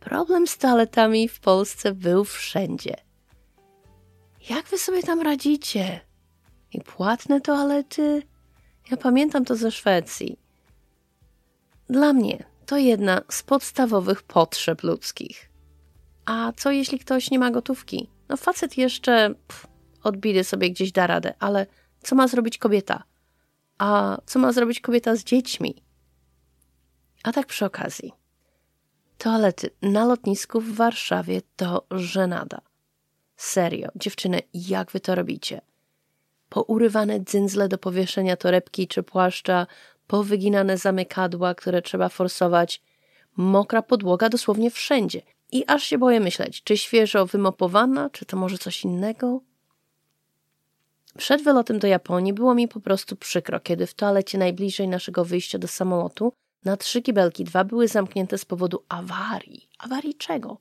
problem 0.00 0.46
z 0.46 0.58
toaletami 0.58 1.28
w 1.28 1.40
Polsce 1.40 1.94
był 1.94 2.24
wszędzie. 2.24 3.07
Jak 4.50 4.66
wy 4.66 4.78
sobie 4.78 5.02
tam 5.02 5.20
radzicie? 5.20 6.00
I 6.72 6.80
płatne 6.80 7.40
toalety? 7.40 8.22
Ja 8.90 8.96
pamiętam 8.96 9.44
to 9.44 9.56
ze 9.56 9.70
Szwecji. 9.70 10.38
Dla 11.90 12.12
mnie 12.12 12.44
to 12.66 12.76
jedna 12.76 13.20
z 13.30 13.42
podstawowych 13.42 14.22
potrzeb 14.22 14.82
ludzkich. 14.82 15.50
A 16.24 16.52
co 16.56 16.70
jeśli 16.70 16.98
ktoś 16.98 17.30
nie 17.30 17.38
ma 17.38 17.50
gotówki? 17.50 18.10
No 18.28 18.36
facet 18.36 18.78
jeszcze 18.78 19.34
pff, 19.48 19.66
odbidy 20.02 20.44
sobie 20.44 20.70
gdzieś 20.70 20.92
da 20.92 21.06
radę, 21.06 21.34
ale 21.38 21.66
co 22.02 22.14
ma 22.14 22.28
zrobić 22.28 22.58
kobieta? 22.58 23.02
A 23.78 24.18
co 24.26 24.38
ma 24.38 24.52
zrobić 24.52 24.80
kobieta 24.80 25.16
z 25.16 25.24
dziećmi? 25.24 25.82
A 27.22 27.32
tak 27.32 27.46
przy 27.46 27.64
okazji. 27.64 28.12
Toalety 29.18 29.70
na 29.82 30.04
lotnisku 30.04 30.60
w 30.60 30.74
Warszawie 30.74 31.42
to 31.56 31.86
żenada. 31.90 32.67
Serio, 33.38 33.88
dziewczyny, 33.96 34.42
jak 34.54 34.90
wy 34.90 35.00
to 35.00 35.14
robicie? 35.14 35.60
Pourywane 36.48 37.24
dzyndzle 37.24 37.68
do 37.68 37.78
powieszenia 37.78 38.36
torebki 38.36 38.88
czy 38.88 39.02
płaszcza, 39.02 39.66
powyginane 40.06 40.78
zamykadła, 40.78 41.54
które 41.54 41.82
trzeba 41.82 42.08
forsować, 42.08 42.82
mokra 43.36 43.82
podłoga 43.82 44.28
dosłownie 44.28 44.70
wszędzie. 44.70 45.22
I 45.52 45.64
aż 45.66 45.84
się 45.84 45.98
boję 45.98 46.20
myśleć, 46.20 46.62
czy 46.62 46.76
świeżo 46.76 47.26
wymopowana, 47.26 48.10
czy 48.10 48.24
to 48.24 48.36
może 48.36 48.58
coś 48.58 48.84
innego? 48.84 49.40
Przed 51.18 51.42
wylotem 51.42 51.78
do 51.78 51.86
Japonii 51.86 52.32
było 52.32 52.54
mi 52.54 52.68
po 52.68 52.80
prostu 52.80 53.16
przykro, 53.16 53.60
kiedy 53.60 53.86
w 53.86 53.94
toalecie 53.94 54.38
najbliżej 54.38 54.88
naszego 54.88 55.24
wyjścia 55.24 55.58
do 55.58 55.68
samolotu 55.68 56.32
na 56.64 56.76
trzy 56.76 57.02
kibelki 57.02 57.44
dwa 57.44 57.64
były 57.64 57.88
zamknięte 57.88 58.38
z 58.38 58.44
powodu 58.44 58.84
awarii. 58.88 59.68
Awarii 59.78 60.14
czego? 60.14 60.58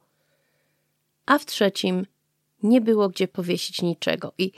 A 1.25 1.37
w 1.37 1.45
trzecim 1.45 2.05
nie 2.63 2.81
było 2.81 3.09
gdzie 3.09 3.27
powiesić 3.27 3.81
niczego 3.81 4.33
i 4.37 4.51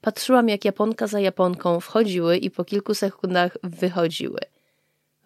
patrzyłam 0.00 0.48
jak 0.48 0.64
Japonka 0.64 1.06
za 1.06 1.20
Japonką 1.20 1.80
wchodziły 1.80 2.36
i 2.36 2.50
po 2.50 2.64
kilku 2.64 2.94
sekundach 2.94 3.56
wychodziły. 3.62 4.40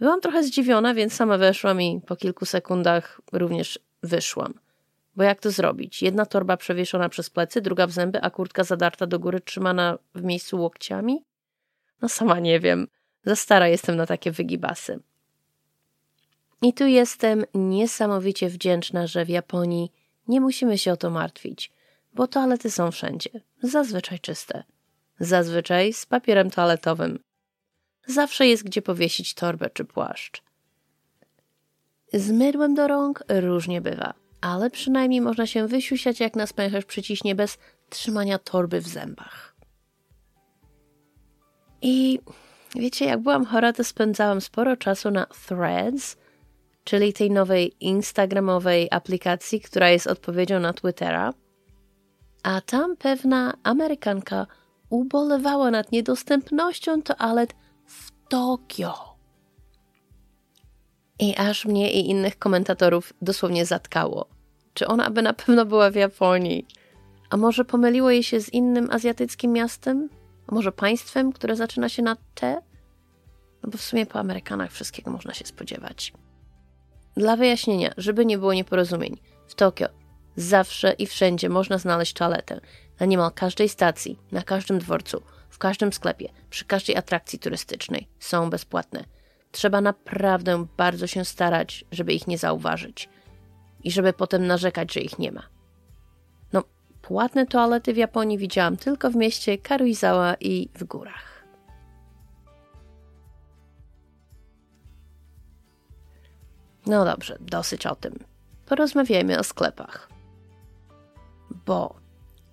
Byłam 0.00 0.20
trochę 0.20 0.42
zdziwiona, 0.42 0.94
więc 0.94 1.12
sama 1.12 1.38
weszłam 1.38 1.82
i 1.82 2.00
po 2.06 2.16
kilku 2.16 2.46
sekundach 2.46 3.20
również 3.32 3.78
wyszłam. 4.02 4.54
Bo 5.16 5.22
jak 5.22 5.40
to 5.40 5.50
zrobić? 5.50 6.02
Jedna 6.02 6.26
torba 6.26 6.56
przewieszona 6.56 7.08
przez 7.08 7.30
plecy, 7.30 7.60
druga 7.60 7.86
w 7.86 7.90
zęby, 7.90 8.20
a 8.22 8.30
kurtka 8.30 8.64
zadarta 8.64 9.06
do 9.06 9.18
góry, 9.18 9.40
trzymana 9.40 9.98
w 10.14 10.22
miejscu 10.22 10.60
łokciami? 10.60 11.24
No 12.02 12.08
sama 12.08 12.38
nie 12.38 12.60
wiem. 12.60 12.88
Za 13.24 13.36
stara 13.36 13.68
jestem 13.68 13.96
na 13.96 14.06
takie 14.06 14.30
wygibasy. 14.30 15.00
I 16.62 16.72
tu 16.72 16.86
jestem 16.86 17.44
niesamowicie 17.54 18.48
wdzięczna, 18.48 19.06
że 19.06 19.24
w 19.24 19.28
Japonii 19.28 19.92
nie 20.28 20.40
musimy 20.40 20.78
się 20.78 20.92
o 20.92 20.96
to 20.96 21.10
martwić, 21.10 21.72
bo 22.16 22.26
toalety 22.26 22.70
są 22.70 22.90
wszędzie, 22.90 23.30
zazwyczaj 23.62 24.20
czyste. 24.20 24.64
Zazwyczaj 25.20 25.92
z 25.92 26.06
papierem 26.06 26.50
toaletowym. 26.50 27.18
Zawsze 28.06 28.46
jest 28.46 28.64
gdzie 28.64 28.82
powiesić 28.82 29.34
torbę 29.34 29.70
czy 29.70 29.84
płaszcz. 29.84 30.42
Z 32.12 32.30
mydłem 32.30 32.74
do 32.74 32.88
rąk 32.88 33.24
różnie 33.28 33.80
bywa, 33.80 34.14
ale 34.40 34.70
przynajmniej 34.70 35.20
można 35.20 35.46
się 35.46 35.66
wysiusiać 35.66 36.20
jak 36.20 36.36
nas 36.36 36.52
pęcherz 36.52 36.84
przyciśnie 36.84 37.34
bez 37.34 37.58
trzymania 37.90 38.38
torby 38.38 38.80
w 38.80 38.88
zębach. 38.88 39.56
I 41.82 42.20
wiecie, 42.74 43.04
jak 43.04 43.20
byłam 43.20 43.44
chora, 43.44 43.72
to 43.72 43.84
spędzałam 43.84 44.40
sporo 44.40 44.76
czasu 44.76 45.10
na 45.10 45.26
Threads, 45.26 46.16
czyli 46.84 47.12
tej 47.12 47.30
nowej 47.30 47.76
instagramowej 47.80 48.88
aplikacji, 48.90 49.60
która 49.60 49.90
jest 49.90 50.06
odpowiedzią 50.06 50.60
na 50.60 50.72
Twittera. 50.72 51.32
A 52.46 52.60
tam 52.60 52.96
pewna 52.96 53.54
Amerykanka 53.62 54.46
ubolewała 54.90 55.70
nad 55.70 55.92
niedostępnością 55.92 57.02
toalet 57.02 57.54
w 57.86 58.12
Tokio. 58.28 59.16
I 61.18 61.36
aż 61.36 61.64
mnie 61.64 61.92
i 61.92 62.10
innych 62.10 62.38
komentatorów 62.38 63.12
dosłownie 63.22 63.66
zatkało. 63.66 64.26
Czy 64.74 64.86
ona 64.86 65.10
by 65.10 65.22
na 65.22 65.32
pewno 65.32 65.64
była 65.64 65.90
w 65.90 65.94
Japonii? 65.94 66.66
A 67.30 67.36
może 67.36 67.64
pomyliło 67.64 68.10
jej 68.10 68.22
się 68.22 68.40
z 68.40 68.52
innym 68.52 68.90
azjatyckim 68.90 69.52
miastem? 69.52 70.08
A 70.46 70.54
może 70.54 70.72
państwem, 70.72 71.32
które 71.32 71.56
zaczyna 71.56 71.88
się 71.88 72.02
na 72.02 72.16
T? 72.34 72.62
No 73.62 73.70
bo 73.70 73.78
w 73.78 73.82
sumie 73.82 74.06
po 74.06 74.18
Amerykanach 74.18 74.72
wszystkiego 74.72 75.10
można 75.10 75.34
się 75.34 75.46
spodziewać. 75.46 76.12
Dla 77.16 77.36
wyjaśnienia, 77.36 77.90
żeby 77.96 78.26
nie 78.26 78.38
było 78.38 78.54
nieporozumień, 78.54 79.16
w 79.46 79.54
Tokio 79.54 80.05
zawsze 80.36 80.92
i 80.92 81.06
wszędzie 81.06 81.48
można 81.48 81.78
znaleźć 81.78 82.12
toaletę. 82.12 82.60
Na 83.00 83.06
niemal 83.06 83.32
każdej 83.32 83.68
stacji, 83.68 84.18
na 84.32 84.42
każdym 84.42 84.78
dworcu, 84.78 85.22
w 85.50 85.58
każdym 85.58 85.92
sklepie, 85.92 86.28
przy 86.50 86.64
każdej 86.64 86.96
atrakcji 86.96 87.38
turystycznej 87.38 88.08
są 88.18 88.50
bezpłatne. 88.50 89.04
Trzeba 89.52 89.80
naprawdę 89.80 90.66
bardzo 90.76 91.06
się 91.06 91.24
starać, 91.24 91.84
żeby 91.92 92.12
ich 92.12 92.26
nie 92.26 92.38
zauważyć 92.38 93.08
i 93.84 93.90
żeby 93.90 94.12
potem 94.12 94.46
narzekać, 94.46 94.92
że 94.92 95.00
ich 95.00 95.18
nie 95.18 95.32
ma. 95.32 95.42
No, 96.52 96.64
płatne 97.02 97.46
toalety 97.46 97.94
w 97.94 97.96
Japonii 97.96 98.38
widziałam 98.38 98.76
tylko 98.76 99.10
w 99.10 99.16
mieście 99.16 99.58
Karuizawa 99.58 100.34
i 100.40 100.68
w 100.74 100.84
górach. 100.84 101.44
No 106.86 107.04
dobrze, 107.04 107.36
dosyć 107.40 107.86
o 107.86 107.96
tym. 107.96 108.18
Porozmawiajmy 108.66 109.38
o 109.38 109.44
sklepach. 109.44 110.15
Bo 111.64 111.96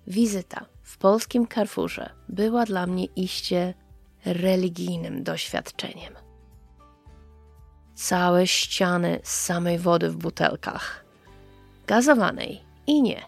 wizyta 0.06 0.66
w 0.82 0.98
polskim 0.98 1.48
Carrefourze 1.48 2.10
była 2.28 2.64
dla 2.64 2.86
mnie 2.86 3.04
iście 3.04 3.74
religijnym 4.24 5.22
doświadczeniem. 5.22 6.14
Całe 7.94 8.46
ściany 8.46 9.20
samej 9.22 9.78
wody 9.78 10.10
w 10.10 10.16
butelkach, 10.16 11.04
gazowanej 11.86 12.60
i 12.86 13.02
nie, 13.02 13.22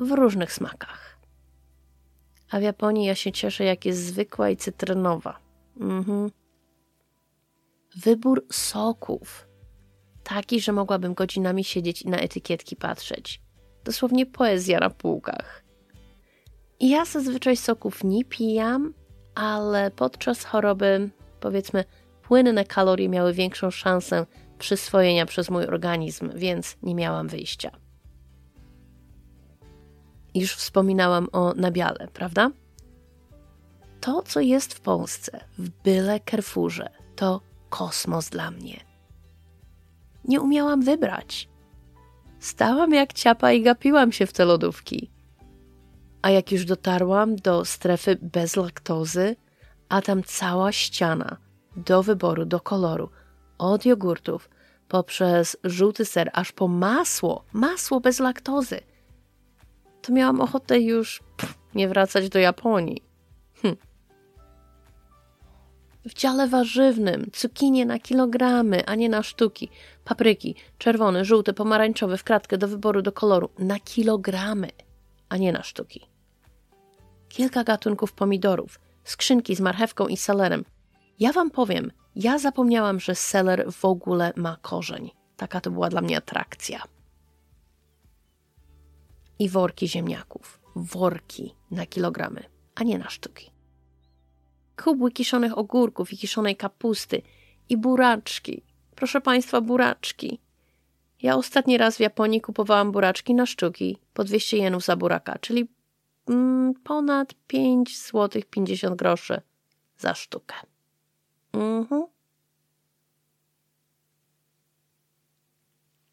w 0.00 0.10
różnych 0.10 0.52
smakach. 0.52 1.18
A 2.50 2.58
w 2.58 2.62
Japonii 2.62 3.06
ja 3.06 3.14
się 3.14 3.32
cieszę, 3.32 3.64
jak 3.64 3.84
jest 3.84 4.06
zwykła 4.06 4.50
i 4.50 4.56
cytrynowa. 4.56 5.38
Mhm. 5.80 6.30
Wybór 7.96 8.46
soków 8.52 9.48
taki, 10.24 10.60
że 10.60 10.72
mogłabym 10.72 11.14
godzinami 11.14 11.64
siedzieć 11.64 12.02
i 12.02 12.08
na 12.08 12.18
etykietki 12.18 12.76
patrzeć. 12.76 13.45
Dosłownie 13.86 14.26
poezja 14.26 14.78
na 14.78 14.90
półkach. 14.90 15.64
Ja 16.80 17.04
zazwyczaj 17.04 17.56
soków 17.56 18.04
nie 18.04 18.24
pijam, 18.24 18.94
ale 19.34 19.90
podczas 19.90 20.44
choroby, 20.44 21.10
powiedzmy, 21.40 21.84
płynne 22.22 22.64
kalorie 22.64 23.08
miały 23.08 23.32
większą 23.32 23.70
szansę 23.70 24.26
przyswojenia 24.58 25.26
przez 25.26 25.50
mój 25.50 25.66
organizm, 25.66 26.30
więc 26.34 26.76
nie 26.82 26.94
miałam 26.94 27.28
wyjścia. 27.28 27.70
Już 30.34 30.54
wspominałam 30.54 31.28
o 31.32 31.54
nabiale, 31.54 32.08
prawda? 32.12 32.50
To, 34.00 34.22
co 34.22 34.40
jest 34.40 34.74
w 34.74 34.80
Polsce, 34.80 35.44
w 35.58 35.68
byle 35.68 36.20
Carrefourze, 36.30 36.90
to 37.16 37.40
kosmos 37.68 38.28
dla 38.30 38.50
mnie 38.50 38.86
nie 40.28 40.40
umiałam 40.40 40.82
wybrać. 40.82 41.48
Stałam 42.46 42.94
jak 42.94 43.12
ciapa 43.12 43.52
i 43.52 43.62
gapiłam 43.62 44.12
się 44.12 44.26
w 44.26 44.32
te 44.32 44.44
lodówki. 44.44 45.10
A 46.22 46.30
jak 46.30 46.52
już 46.52 46.64
dotarłam 46.64 47.36
do 47.36 47.64
strefy 47.64 48.18
bez 48.22 48.56
laktozy, 48.56 49.36
a 49.88 50.02
tam 50.02 50.22
cała 50.22 50.72
ściana 50.72 51.36
do 51.76 52.02
wyboru, 52.02 52.44
do 52.44 52.60
koloru, 52.60 53.10
od 53.58 53.86
jogurtów 53.86 54.50
poprzez 54.88 55.56
żółty 55.64 56.04
ser, 56.04 56.30
aż 56.32 56.52
po 56.52 56.68
masło, 56.68 57.44
masło 57.52 58.00
bez 58.00 58.20
laktozy, 58.20 58.80
to 60.02 60.12
miałam 60.12 60.40
ochotę 60.40 60.80
już 60.80 61.22
pff, 61.36 61.58
nie 61.74 61.88
wracać 61.88 62.28
do 62.28 62.38
Japonii. 62.38 63.02
Hm. 63.62 63.76
W 66.04 66.14
dziale 66.14 66.48
warzywnym 66.48 67.30
cukinie 67.32 67.86
na 67.86 67.98
kilogramy, 67.98 68.86
a 68.86 68.94
nie 68.94 69.08
na 69.08 69.22
sztuki. 69.22 69.70
Papryki 70.06 70.54
czerwone, 70.78 71.24
żółte, 71.24 71.52
pomarańczowe 71.52 72.18
w 72.18 72.24
kratkę 72.24 72.58
do 72.58 72.68
wyboru 72.68 73.02
do 73.02 73.12
koloru 73.12 73.50
na 73.58 73.80
kilogramy, 73.80 74.68
a 75.28 75.36
nie 75.36 75.52
na 75.52 75.62
sztuki. 75.62 76.06
Kilka 77.28 77.64
gatunków 77.64 78.12
pomidorów, 78.12 78.80
skrzynki 79.04 79.56
z 79.56 79.60
marchewką 79.60 80.06
i 80.06 80.16
selerem. 80.16 80.64
Ja 81.18 81.32
wam 81.32 81.50
powiem, 81.50 81.92
ja 82.16 82.38
zapomniałam, 82.38 83.00
że 83.00 83.14
seler 83.14 83.72
w 83.72 83.84
ogóle 83.84 84.32
ma 84.36 84.56
korzeń. 84.62 85.10
Taka 85.36 85.60
to 85.60 85.70
była 85.70 85.88
dla 85.88 86.00
mnie 86.00 86.16
atrakcja. 86.16 86.82
I 89.38 89.48
worki 89.48 89.88
ziemniaków. 89.88 90.60
Worki 90.76 91.54
na 91.70 91.86
kilogramy, 91.86 92.44
a 92.74 92.82
nie 92.82 92.98
na 92.98 93.10
sztuki 93.10 93.56
kubły 94.76 95.12
kiszonych 95.12 95.58
ogórków 95.58 96.12
i 96.12 96.16
kiszonej 96.16 96.56
kapusty 96.56 97.22
i 97.68 97.76
buraczki. 97.76 98.62
Proszę 98.96 99.20
Państwa, 99.20 99.60
buraczki. 99.60 100.40
Ja 101.22 101.36
ostatni 101.36 101.78
raz 101.78 101.96
w 101.96 102.00
Japonii 102.00 102.40
kupowałam 102.40 102.92
buraczki 102.92 103.34
na 103.34 103.46
sztuki 103.46 103.98
po 104.14 104.24
200 104.24 104.56
jenów 104.56 104.84
za 104.84 104.96
buraka, 104.96 105.38
czyli 105.38 105.68
mm, 106.28 106.74
ponad 106.74 107.34
5 107.46 107.98
zł 107.98 108.42
50 108.50 108.96
groszy 108.96 109.40
za 109.98 110.14
sztukę. 110.14 110.54
Mhm. 111.52 112.06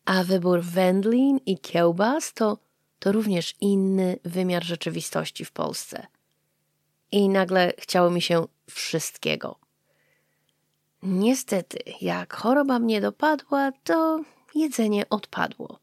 A 0.06 0.24
wybór 0.24 0.62
wędlin 0.62 1.40
i 1.46 1.58
kiełbas 1.58 2.34
to, 2.34 2.58
to 3.00 3.12
również 3.12 3.56
inny 3.62 4.20
wymiar 4.24 4.64
rzeczywistości 4.64 5.46
w 5.46 5.52
Polsce 5.52 6.08
i 7.12 7.30
nagle 7.30 7.74
chciało 7.80 8.10
mi 8.10 8.22
się 8.22 8.48
wszystkiego. 8.70 9.63
Niestety, 11.06 11.78
jak 12.02 12.34
choroba 12.34 12.80
mnie 12.80 13.02
dopadła, 13.02 13.72
to 13.84 14.24
jedzenie 14.56 15.10
odpadło. 15.10 15.80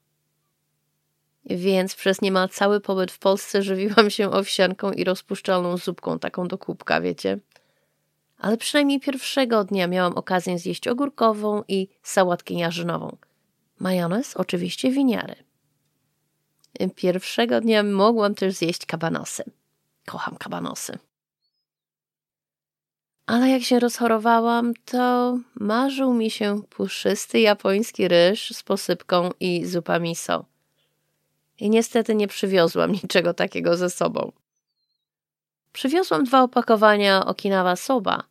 Więc 1.45 1.95
przez 1.95 2.21
niemal 2.21 2.49
cały 2.49 2.81
pobyt 2.81 3.13
w 3.13 3.19
Polsce 3.19 3.63
żywiłam 3.63 4.11
się 4.11 4.31
owsianką 4.31 4.93
i 4.93 5.05
rozpuszczalną 5.05 5.77
zupką, 5.77 6.19
taką 6.19 6.49
do 6.49 6.59
kubka, 6.59 7.01
wiecie. 7.01 7.39
Ale 8.39 8.57
przynajmniej 8.57 9.01
pierwszego 9.01 9.65
dnia 9.65 9.87
miałam 9.87 10.13
okazję 10.13 10.59
zjeść 10.59 10.89
ogórkową 10.89 11.63
i 11.69 11.89
sałatkę 12.03 12.55
jarzynową. 12.55 13.17
Majonez, 13.79 14.37
oczywiście 14.37 14.91
winiary. 14.91 15.35
Pierwszego 16.97 17.61
dnia 17.61 17.83
mogłam 17.83 18.35
też 18.35 18.55
zjeść 18.55 18.87
kabanosy. 18.87 19.45
Kocham 20.07 20.37
kabanosy. 20.37 20.99
Ale 23.31 23.49
jak 23.49 23.63
się 23.63 23.79
rozchorowałam, 23.81 24.73
to 24.85 25.39
marzył 25.55 26.15
mi 26.15 26.31
się 26.31 26.63
puszysty 26.71 27.41
japoński 27.41 28.09
ryż 28.09 28.51
z 28.51 28.63
posypką 28.63 29.31
i 29.41 29.67
zupa 29.67 29.99
miso. 29.99 30.45
I 31.59 31.71
niestety 31.71 32.15
nie 32.15 32.29
przywiozłam 32.29 32.93
niczego 33.03 33.35
takiego 33.35 33.77
ze 33.77 33.91
sobą. 33.91 34.33
Przywiozłam 35.73 36.25
dwa 36.25 36.43
opakowania 36.43 37.27
Okinawa 37.27 37.77
Soba 37.77 38.23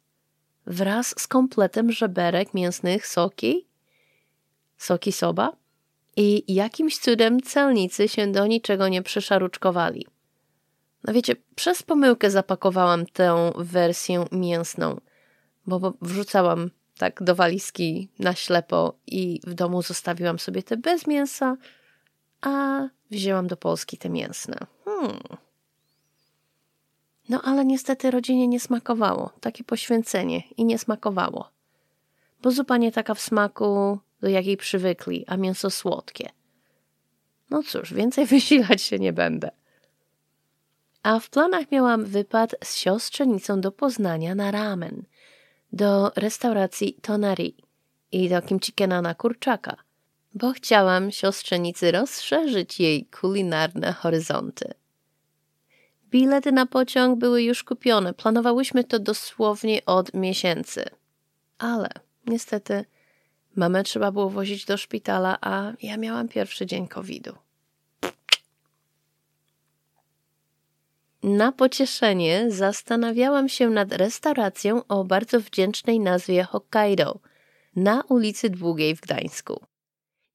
wraz 0.65 1.15
z 1.17 1.27
kompletem 1.27 1.91
żeberek 1.91 2.53
mięsnych 2.53 3.07
soki, 3.07 3.65
soki 4.77 5.12
soba 5.12 5.51
i 6.17 6.53
jakimś 6.53 6.97
cudem 6.97 7.41
celnicy 7.41 8.07
się 8.07 8.31
do 8.31 8.47
niczego 8.47 8.88
nie 8.88 9.01
przyszaruczkowali. 9.01 10.07
No 11.03 11.13
wiecie, 11.13 11.35
przez 11.55 11.83
pomyłkę 11.83 12.31
zapakowałam 12.31 13.05
tę 13.05 13.51
wersję 13.55 14.25
mięsną, 14.31 15.01
bo 15.67 15.93
wrzucałam 16.01 16.69
tak 16.97 17.23
do 17.23 17.35
walizki 17.35 18.09
na 18.19 18.35
ślepo 18.35 18.93
i 19.07 19.41
w 19.47 19.53
domu 19.53 19.81
zostawiłam 19.81 20.39
sobie 20.39 20.63
te 20.63 20.77
bez 20.77 21.07
mięsa, 21.07 21.57
a 22.41 22.81
wzięłam 23.12 23.47
do 23.47 23.57
Polski 23.57 23.97
te 23.97 24.09
mięsne. 24.09 24.57
Hmm. 24.85 25.19
No 27.29 27.41
ale 27.41 27.65
niestety 27.65 28.12
rodzinie 28.12 28.47
nie 28.47 28.59
smakowało. 28.59 29.31
Takie 29.41 29.63
poświęcenie 29.63 30.43
i 30.57 30.65
nie 30.65 30.79
smakowało. 30.79 31.49
Bo 32.41 32.51
zupa 32.51 32.77
nie 32.77 32.91
taka 32.91 33.13
w 33.13 33.21
smaku, 33.21 33.99
do 34.21 34.29
jakiej 34.29 34.57
przywykli, 34.57 35.25
a 35.27 35.38
mięso 35.38 35.69
słodkie. 35.69 36.29
No 37.49 37.63
cóż, 37.63 37.93
więcej 37.93 38.25
wysilać 38.35 38.81
się 38.81 38.99
nie 38.99 39.13
będę. 39.13 39.51
A 41.03 41.19
w 41.19 41.29
planach 41.29 41.71
miałam 41.71 42.05
wypad 42.05 42.55
z 42.63 42.75
siostrzenicą 42.75 43.62
do 43.62 43.71
Poznania 43.71 44.35
na 44.35 44.51
ramen, 44.51 45.03
do 45.73 46.12
restauracji 46.15 46.93
Tonari 47.01 47.55
i 48.12 48.29
do 48.29 48.41
kimchikena 48.41 49.01
na 49.01 49.15
kurczaka, 49.15 49.75
bo 50.33 50.51
chciałam 50.51 51.12
siostrzenicy 51.12 51.91
rozszerzyć 51.91 52.79
jej 52.79 53.05
kulinarne 53.05 53.93
horyzonty. 53.93 54.73
Bilety 56.09 56.51
na 56.51 56.65
pociąg 56.65 57.19
były 57.19 57.43
już 57.43 57.63
kupione. 57.63 58.13
Planowałyśmy 58.13 58.83
to 58.83 58.99
dosłownie 58.99 59.85
od 59.85 60.13
miesięcy. 60.13 60.85
Ale 61.57 61.89
niestety 62.25 62.85
mamę 63.55 63.83
trzeba 63.83 64.12
było 64.12 64.29
wozić 64.29 64.65
do 64.65 64.77
szpitala, 64.77 65.38
a 65.41 65.71
ja 65.81 65.97
miałam 65.97 66.27
pierwszy 66.27 66.65
dzień 66.65 66.88
COVID-u. 66.88 67.48
Na 71.23 71.51
pocieszenie 71.51 72.51
zastanawiałam 72.51 73.49
się 73.49 73.69
nad 73.69 73.93
restauracją 73.93 74.82
o 74.88 75.03
bardzo 75.03 75.39
wdzięcznej 75.39 75.99
nazwie 75.99 76.43
Hokkaido 76.43 77.19
na 77.75 78.03
ulicy 78.10 78.49
Długiej 78.49 78.95
w 78.95 79.01
Gdańsku. 79.01 79.65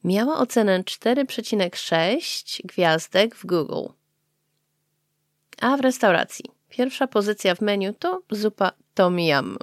Miała 0.05 0.39
ocenę 0.39 0.83
4,6 0.83 2.67
gwiazdek 2.67 3.37
w 3.37 3.47
Google. 3.47 3.89
A 5.61 5.77
w 5.77 5.81
restauracji 5.81 6.45
pierwsza 6.69 7.07
pozycja 7.07 7.55
w 7.55 7.61
menu 7.61 7.95
to 7.95 8.23
zupa 8.31 8.73
tom 8.95 9.21
yum. 9.21 9.59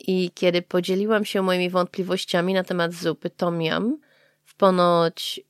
I 0.00 0.30
kiedy 0.34 0.62
podzieliłam 0.62 1.24
się 1.24 1.42
moimi 1.42 1.70
wątpliwościami 1.70 2.54
na 2.54 2.64
temat 2.64 2.92
zupy 2.92 3.30
tom 3.30 3.62
yum 3.62 4.00
w 4.44 4.54
ponoć 4.54 5.40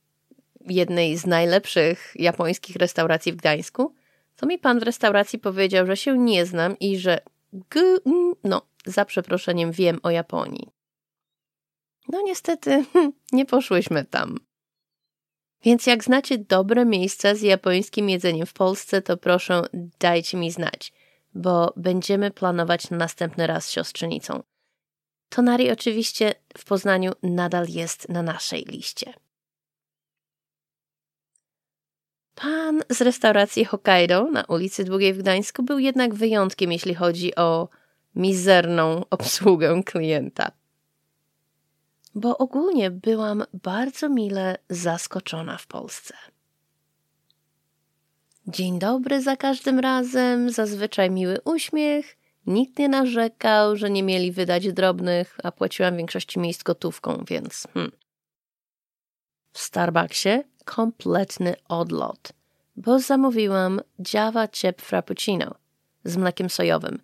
jednej 0.67 1.17
z 1.17 1.25
najlepszych 1.25 2.13
japońskich 2.15 2.75
restauracji 2.75 3.33
w 3.33 3.35
Gdańsku, 3.35 3.93
to 4.37 4.45
mi 4.45 4.59
pan 4.59 4.79
w 4.79 4.83
restauracji 4.83 5.39
powiedział, 5.39 5.85
że 5.85 5.97
się 5.97 6.17
nie 6.17 6.45
znam 6.45 6.79
i 6.79 6.97
że 6.97 7.19
g, 7.53 7.97
no, 8.43 8.61
za 8.85 9.05
przeproszeniem 9.05 9.71
wiem 9.71 9.99
o 10.03 10.09
Japonii. 10.09 10.69
No 12.09 12.21
niestety 12.21 12.85
nie 13.31 13.45
poszłyśmy 13.45 14.05
tam. 14.05 14.37
Więc 15.63 15.87
jak 15.87 16.03
znacie 16.03 16.37
dobre 16.37 16.85
miejsca 16.85 17.35
z 17.35 17.41
japońskim 17.41 18.09
jedzeniem 18.09 18.45
w 18.45 18.53
Polsce, 18.53 19.01
to 19.01 19.17
proszę 19.17 19.61
dajcie 19.99 20.37
mi 20.37 20.51
znać, 20.51 20.93
bo 21.33 21.73
będziemy 21.75 22.31
planować 22.31 22.89
na 22.89 22.97
następny 22.97 23.47
raz 23.47 23.65
z 23.65 23.71
siostrzenicą. 23.71 24.43
Tonari 25.29 25.71
oczywiście 25.71 26.35
w 26.57 26.65
Poznaniu 26.65 27.11
nadal 27.23 27.67
jest 27.69 28.09
na 28.09 28.23
naszej 28.23 28.65
liście. 28.65 29.13
Pan 32.41 32.83
z 32.89 33.01
restauracji 33.01 33.65
Hokkaido 33.65 34.31
na 34.31 34.43
ulicy 34.43 34.83
Długiej 34.83 35.13
w 35.13 35.17
Gdańsku 35.17 35.63
był 35.63 35.79
jednak 35.79 36.13
wyjątkiem, 36.13 36.71
jeśli 36.71 36.95
chodzi 36.95 37.35
o 37.35 37.69
mizerną 38.15 39.05
obsługę 39.09 39.83
klienta. 39.85 40.51
Bo 42.15 42.37
ogólnie 42.37 42.91
byłam 42.91 43.43
bardzo 43.53 44.09
mile 44.09 44.57
zaskoczona 44.69 45.57
w 45.57 45.67
Polsce. 45.67 46.13
Dzień 48.47 48.79
dobry 48.79 49.21
za 49.21 49.35
każdym 49.37 49.79
razem, 49.79 50.49
zazwyczaj 50.49 51.11
miły 51.11 51.41
uśmiech. 51.45 52.17
Nikt 52.47 52.79
nie 52.79 52.89
narzekał, 52.89 53.75
że 53.75 53.89
nie 53.89 54.03
mieli 54.03 54.31
wydać 54.31 54.73
drobnych, 54.73 55.37
a 55.43 55.51
płaciłam 55.51 55.93
w 55.93 55.97
większości 55.97 56.39
miejsc 56.39 56.63
gotówką, 56.63 57.23
więc. 57.27 57.67
Hmm. 57.73 57.91
W 59.53 59.59
Starbucksie 59.59 60.43
kompletny 60.75 61.55
odlot, 61.69 62.33
bo 62.75 62.99
zamówiłam 62.99 63.81
Java 64.13 64.47
Chip 64.47 64.81
Frappuccino 64.81 65.55
z 66.03 66.17
mlekiem 66.17 66.49
sojowym. 66.49 66.99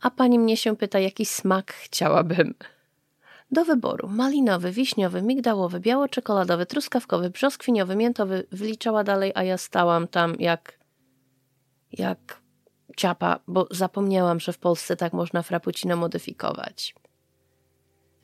A 0.00 0.10
pani 0.10 0.38
mnie 0.38 0.56
się 0.56 0.76
pyta, 0.76 0.98
jaki 0.98 1.26
smak 1.26 1.72
chciałabym. 1.72 2.54
Do 3.50 3.64
wyboru 3.64 4.08
malinowy, 4.08 4.70
wiśniowy, 4.72 5.22
migdałowy, 5.22 5.80
biało-czekoladowy, 5.80 6.66
truskawkowy, 6.66 7.30
brzoskwiniowy, 7.30 7.96
miętowy. 7.96 8.46
Wliczała 8.52 9.04
dalej, 9.04 9.32
a 9.34 9.42
ja 9.44 9.58
stałam 9.58 10.08
tam 10.08 10.34
jak 10.38 10.78
jak 11.92 12.40
ciapa, 12.96 13.40
bo 13.46 13.68
zapomniałam, 13.70 14.40
że 14.40 14.52
w 14.52 14.58
Polsce 14.58 14.96
tak 14.96 15.12
można 15.12 15.42
frappuccino 15.42 15.96
modyfikować. 15.96 16.94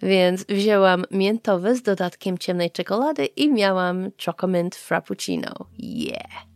Więc 0.03 0.45
wzięłam 0.45 1.05
miętowy 1.11 1.77
z 1.77 1.83
dodatkiem 1.83 2.39
ciemnej 2.39 2.71
czekolady 2.71 3.27
i 3.27 3.53
miałam 3.53 4.11
chocomint 4.27 4.77
frappuccino. 4.77 5.53
Yeah! 5.79 6.47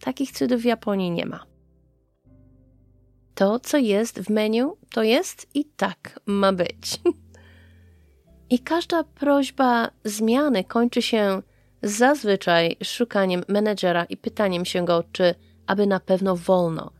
Takich 0.00 0.32
cudów 0.32 0.60
w 0.60 0.64
Japonii 0.64 1.10
nie 1.10 1.26
ma. 1.26 1.46
To, 3.34 3.60
co 3.60 3.78
jest 3.78 4.20
w 4.20 4.30
menu, 4.30 4.72
to 4.90 5.02
jest 5.02 5.46
i 5.54 5.64
tak 5.64 6.20
ma 6.26 6.52
być. 6.52 7.00
I 8.50 8.58
każda 8.58 9.04
prośba 9.04 9.90
zmiany 10.04 10.64
kończy 10.64 11.02
się 11.02 11.42
zazwyczaj 11.82 12.76
szukaniem 12.84 13.42
menedżera 13.48 14.04
i 14.04 14.16
pytaniem 14.16 14.64
się 14.64 14.84
go, 14.84 15.04
czy 15.12 15.34
aby 15.66 15.86
na 15.86 16.00
pewno 16.00 16.36
wolno. 16.36 16.90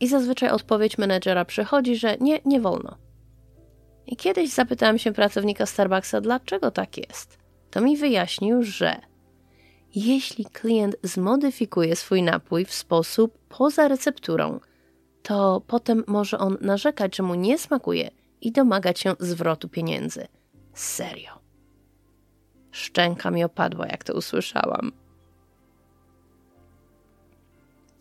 I 0.00 0.08
zazwyczaj 0.08 0.50
odpowiedź 0.50 0.98
menedżera 0.98 1.44
przychodzi, 1.44 1.96
że 1.96 2.16
nie, 2.20 2.40
nie 2.44 2.60
wolno. 2.60 3.03
I 4.06 4.16
kiedyś 4.16 4.50
zapytałem 4.50 4.98
się 4.98 5.12
pracownika 5.12 5.66
Starbucksa, 5.66 6.20
dlaczego 6.20 6.70
tak 6.70 6.98
jest. 6.98 7.38
To 7.70 7.80
mi 7.80 7.96
wyjaśnił, 7.96 8.62
że 8.62 9.00
jeśli 9.94 10.44
klient 10.44 10.96
zmodyfikuje 11.02 11.96
swój 11.96 12.22
napój 12.22 12.64
w 12.64 12.72
sposób 12.72 13.38
poza 13.48 13.88
recepturą, 13.88 14.60
to 15.22 15.62
potem 15.66 16.04
może 16.06 16.38
on 16.38 16.56
narzekać, 16.60 17.16
że 17.16 17.22
mu 17.22 17.34
nie 17.34 17.58
smakuje 17.58 18.10
i 18.40 18.52
domagać 18.52 19.00
się 19.00 19.14
zwrotu 19.20 19.68
pieniędzy. 19.68 20.26
Serio. 20.72 21.30
Szczęka 22.70 23.30
mi 23.30 23.44
opadła, 23.44 23.86
jak 23.86 24.04
to 24.04 24.14
usłyszałam. 24.14 24.92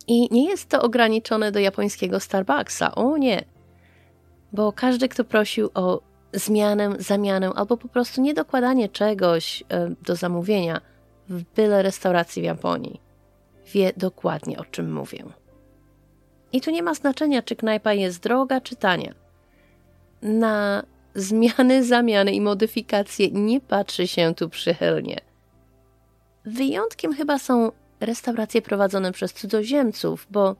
I 0.07 0.27
nie 0.31 0.49
jest 0.49 0.69
to 0.69 0.81
ograniczone 0.81 1.51
do 1.51 1.59
japońskiego 1.59 2.19
Starbucksa. 2.19 2.95
O 2.95 3.17
nie 3.17 3.43
bo 4.53 4.71
każdy, 4.71 5.09
kto 5.09 5.23
prosił 5.23 5.69
o 5.73 6.01
zmianę, 6.33 6.95
zamianę 6.99 7.49
albo 7.55 7.77
po 7.77 7.87
prostu 7.87 8.21
niedokładanie 8.21 8.89
czegoś 8.89 9.63
e, 9.69 9.89
do 10.01 10.15
zamówienia 10.15 10.81
w 11.29 11.43
byle 11.55 11.83
restauracji 11.83 12.41
w 12.41 12.45
Japonii, 12.45 13.01
wie 13.73 13.93
dokładnie 13.97 14.57
o 14.57 14.65
czym 14.65 14.93
mówię. 14.93 15.23
I 16.51 16.61
tu 16.61 16.71
nie 16.71 16.83
ma 16.83 16.93
znaczenia, 16.93 17.41
czy 17.41 17.55
knajpa 17.55 17.93
jest 17.93 18.23
droga, 18.23 18.61
czy 18.61 18.75
tania. 18.75 19.13
Na 20.21 20.83
zmiany, 21.15 21.83
zamiany 21.83 22.31
i 22.31 22.41
modyfikacje 22.41 23.31
nie 23.31 23.61
patrzy 23.61 24.07
się 24.07 24.35
tu 24.35 24.49
przychylnie. 24.49 25.17
Wyjątkiem 26.45 27.13
chyba 27.13 27.39
są 27.39 27.71
restauracje 27.99 28.61
prowadzone 28.61 29.11
przez 29.11 29.33
cudzoziemców, 29.33 30.27
bo 30.31 30.55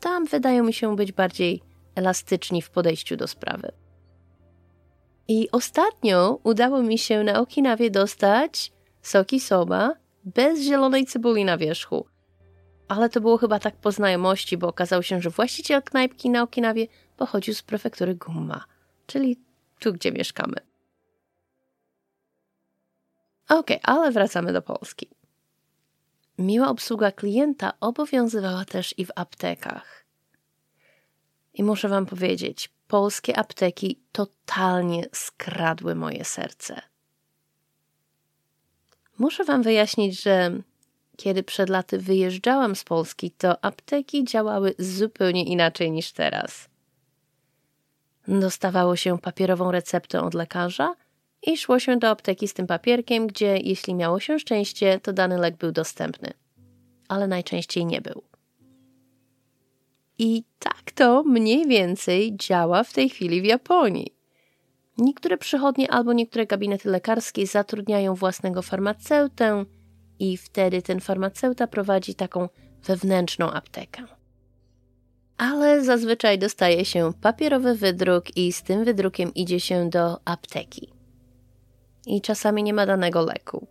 tam 0.00 0.26
wydają 0.26 0.64
mi 0.64 0.72
się 0.72 0.96
być 0.96 1.12
bardziej 1.12 1.62
elastyczni 1.94 2.62
w 2.62 2.70
podejściu 2.70 3.16
do 3.16 3.28
sprawy. 3.28 3.72
I 5.28 5.50
ostatnio 5.50 6.38
udało 6.42 6.82
mi 6.82 6.98
się 6.98 7.24
na 7.24 7.40
Okinawie 7.40 7.90
dostać 7.90 8.72
soki 9.02 9.40
soba 9.40 9.94
bez 10.24 10.60
zielonej 10.60 11.06
cebuli 11.06 11.44
na 11.44 11.58
wierzchu. 11.58 12.06
Ale 12.88 13.08
to 13.08 13.20
było 13.20 13.38
chyba 13.38 13.58
tak 13.58 13.76
po 13.76 13.92
znajomości, 13.92 14.56
bo 14.56 14.68
okazało 14.68 15.02
się, 15.02 15.20
że 15.20 15.30
właściciel 15.30 15.82
knajpki 15.82 16.30
na 16.30 16.42
Okinawie 16.42 16.86
pochodził 17.16 17.54
z 17.54 17.62
prefektury 17.62 18.14
Gumma, 18.14 18.64
czyli 19.06 19.40
tu, 19.78 19.92
gdzie 19.92 20.12
mieszkamy. 20.12 20.56
Okej, 23.48 23.80
okay, 23.80 23.94
ale 23.94 24.10
wracamy 24.10 24.52
do 24.52 24.62
Polski. 24.62 25.08
miła 26.38 26.68
obsługa 26.68 27.12
klienta 27.12 27.72
obowiązywała 27.80 28.64
też 28.64 28.94
i 28.98 29.06
w 29.06 29.10
aptekach. 29.16 30.01
I 31.54 31.62
muszę 31.62 31.88
Wam 31.88 32.06
powiedzieć, 32.06 32.70
polskie 32.88 33.38
apteki 33.38 34.00
totalnie 34.12 35.04
skradły 35.12 35.94
moje 35.94 36.24
serce. 36.24 36.82
Muszę 39.18 39.44
Wam 39.44 39.62
wyjaśnić, 39.62 40.22
że 40.22 40.50
kiedy 41.16 41.42
przed 41.42 41.68
laty 41.68 41.98
wyjeżdżałam 41.98 42.76
z 42.76 42.84
Polski, 42.84 43.30
to 43.30 43.64
apteki 43.64 44.24
działały 44.24 44.74
zupełnie 44.78 45.44
inaczej 45.44 45.90
niż 45.90 46.12
teraz. 46.12 46.68
Dostawało 48.28 48.96
się 48.96 49.18
papierową 49.18 49.70
receptę 49.70 50.22
od 50.22 50.34
lekarza 50.34 50.94
i 51.42 51.56
szło 51.56 51.78
się 51.78 51.96
do 51.96 52.08
apteki 52.08 52.48
z 52.48 52.54
tym 52.54 52.66
papierkiem, 52.66 53.26
gdzie 53.26 53.56
jeśli 53.56 53.94
miało 53.94 54.20
się 54.20 54.38
szczęście, 54.38 55.00
to 55.00 55.12
dany 55.12 55.38
lek 55.38 55.56
był 55.56 55.72
dostępny, 55.72 56.32
ale 57.08 57.26
najczęściej 57.26 57.86
nie 57.86 58.00
był. 58.00 58.31
I 60.22 60.44
tak 60.58 60.92
to 60.94 61.22
mniej 61.22 61.66
więcej 61.66 62.36
działa 62.36 62.84
w 62.84 62.92
tej 62.92 63.08
chwili 63.08 63.42
w 63.42 63.44
Japonii. 63.44 64.14
Niektóre 64.98 65.38
przychodnie 65.38 65.90
albo 65.90 66.12
niektóre 66.12 66.46
gabinety 66.46 66.88
lekarskie 66.88 67.46
zatrudniają 67.46 68.14
własnego 68.14 68.62
farmaceutę 68.62 69.64
i 70.18 70.36
wtedy 70.36 70.82
ten 70.82 71.00
farmaceuta 71.00 71.66
prowadzi 71.66 72.14
taką 72.14 72.48
wewnętrzną 72.84 73.50
aptekę. 73.50 74.02
Ale 75.36 75.84
zazwyczaj 75.84 76.38
dostaje 76.38 76.84
się 76.84 77.12
papierowy 77.20 77.74
wydruk 77.74 78.36
i 78.36 78.52
z 78.52 78.62
tym 78.62 78.84
wydrukiem 78.84 79.34
idzie 79.34 79.60
się 79.60 79.90
do 79.90 80.20
apteki. 80.24 80.92
I 82.06 82.20
czasami 82.20 82.62
nie 82.62 82.74
ma 82.74 82.86
danego 82.86 83.22
leku. 83.22 83.66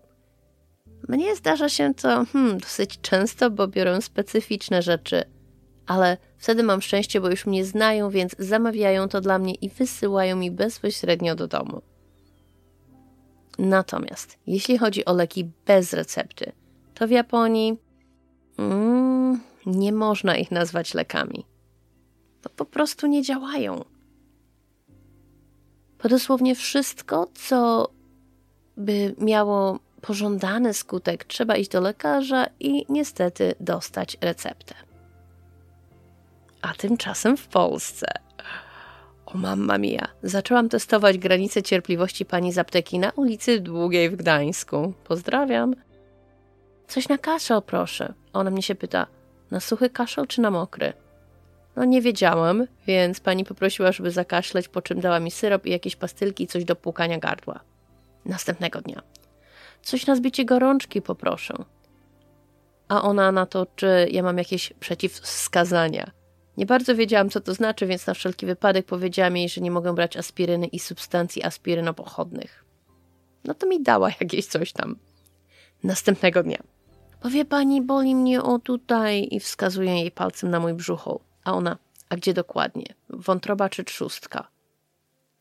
Mnie 1.09 1.35
zdarza 1.35 1.69
się 1.69 1.93
to 1.93 2.25
hmm, 2.25 2.57
dosyć 2.57 2.99
często, 3.01 3.51
bo 3.51 3.67
biorę 3.67 4.01
specyficzne 4.01 4.81
rzeczy– 4.81 5.23
ale 5.91 6.17
wtedy 6.37 6.63
mam 6.63 6.81
szczęście, 6.81 7.21
bo 7.21 7.29
już 7.29 7.45
mnie 7.45 7.65
znają, 7.65 8.09
więc 8.09 8.35
zamawiają 8.39 9.07
to 9.07 9.21
dla 9.21 9.39
mnie 9.39 9.53
i 9.53 9.69
wysyłają 9.69 10.35
mi 10.35 10.51
bezpośrednio 10.51 11.35
do 11.35 11.47
domu. 11.47 11.81
Natomiast 13.59 14.37
jeśli 14.47 14.77
chodzi 14.77 15.05
o 15.05 15.13
leki 15.13 15.51
bez 15.65 15.93
recepty, 15.93 16.51
to 16.93 17.07
w 17.07 17.11
Japonii 17.11 17.77
mm, 18.57 19.39
nie 19.65 19.91
można 19.91 20.37
ich 20.37 20.51
nazwać 20.51 20.93
lekami. 20.93 21.45
To 22.41 22.49
po 22.49 22.65
prostu 22.65 23.07
nie 23.07 23.21
działają. 23.21 23.85
Bo 26.03 26.09
dosłownie 26.09 26.55
wszystko, 26.55 27.27
co 27.33 27.89
by 28.77 29.15
miało 29.17 29.79
pożądany 30.01 30.73
skutek, 30.73 31.23
trzeba 31.23 31.55
iść 31.55 31.69
do 31.69 31.81
lekarza 31.81 32.45
i 32.59 32.85
niestety 32.89 33.55
dostać 33.59 34.17
receptę. 34.21 34.90
A 36.61 36.73
tymczasem 36.73 37.37
w 37.37 37.47
Polsce. 37.47 38.07
O 39.25 39.37
mamma 39.37 39.77
mia, 39.77 40.07
zaczęłam 40.23 40.69
testować 40.69 41.17
granice 41.17 41.63
cierpliwości 41.63 42.25
pani 42.25 42.53
z 42.53 42.57
apteki 42.57 42.99
na 42.99 43.09
ulicy 43.09 43.59
Długiej 43.59 44.09
w 44.09 44.15
Gdańsku. 44.15 44.93
Pozdrawiam. 45.03 45.75
Coś 46.87 47.09
na 47.09 47.17
kaszel, 47.17 47.61
proszę. 47.61 48.13
Ona 48.33 48.49
mnie 48.49 48.61
się 48.61 48.75
pyta, 48.75 49.07
na 49.51 49.59
suchy 49.59 49.89
kaszel 49.89 50.27
czy 50.27 50.41
na 50.41 50.51
mokry? 50.51 50.93
No 51.75 51.85
nie 51.85 52.01
wiedziałam, 52.01 52.67
więc 52.87 53.19
pani 53.19 53.45
poprosiła, 53.45 53.91
żeby 53.91 54.11
zakaszleć, 54.11 54.67
po 54.67 54.81
czym 54.81 54.99
dała 54.99 55.19
mi 55.19 55.31
syrop 55.31 55.65
i 55.65 55.71
jakieś 55.71 55.95
pastylki 55.95 56.43
i 56.43 56.47
coś 56.47 56.65
do 56.65 56.75
płukania 56.75 57.17
gardła. 57.17 57.59
Następnego 58.25 58.81
dnia. 58.81 59.01
Coś 59.81 60.07
na 60.07 60.15
zbicie 60.15 60.45
gorączki 60.45 61.01
poproszę. 61.01 61.53
A 62.87 63.01
ona 63.01 63.31
na 63.31 63.45
to, 63.45 63.67
czy 63.75 64.07
ja 64.11 64.23
mam 64.23 64.37
jakieś 64.37 64.73
przeciwwskazania. 64.79 66.11
Nie 66.57 66.65
bardzo 66.65 66.95
wiedziałam, 66.95 67.29
co 67.29 67.41
to 67.41 67.53
znaczy, 67.53 67.87
więc 67.87 68.07
na 68.07 68.13
wszelki 68.13 68.45
wypadek 68.45 68.85
powiedziałam 68.85 69.37
jej, 69.37 69.49
że 69.49 69.61
nie 69.61 69.71
mogę 69.71 69.95
brać 69.95 70.17
aspiryny 70.17 70.67
i 70.67 70.79
substancji 70.79 71.43
aspirynopochodnych. 71.43 72.65
No 73.43 73.53
to 73.53 73.67
mi 73.67 73.83
dała 73.83 74.09
jakieś 74.21 74.45
coś 74.45 74.73
tam. 74.73 74.95
Następnego 75.83 76.43
dnia. 76.43 76.63
Powie 77.21 77.45
pani, 77.45 77.81
boli 77.81 78.15
mnie 78.15 78.43
o 78.43 78.59
tutaj 78.59 79.27
i 79.31 79.39
wskazuję 79.39 79.91
jej 79.91 80.11
palcem 80.11 80.49
na 80.49 80.59
mój 80.59 80.73
brzucho. 80.73 81.19
A 81.43 81.53
ona, 81.53 81.77
a 82.09 82.15
gdzie 82.15 82.33
dokładnie? 82.33 82.85
Wątroba 83.09 83.69
czy 83.69 83.83
trzustka? 83.83 84.47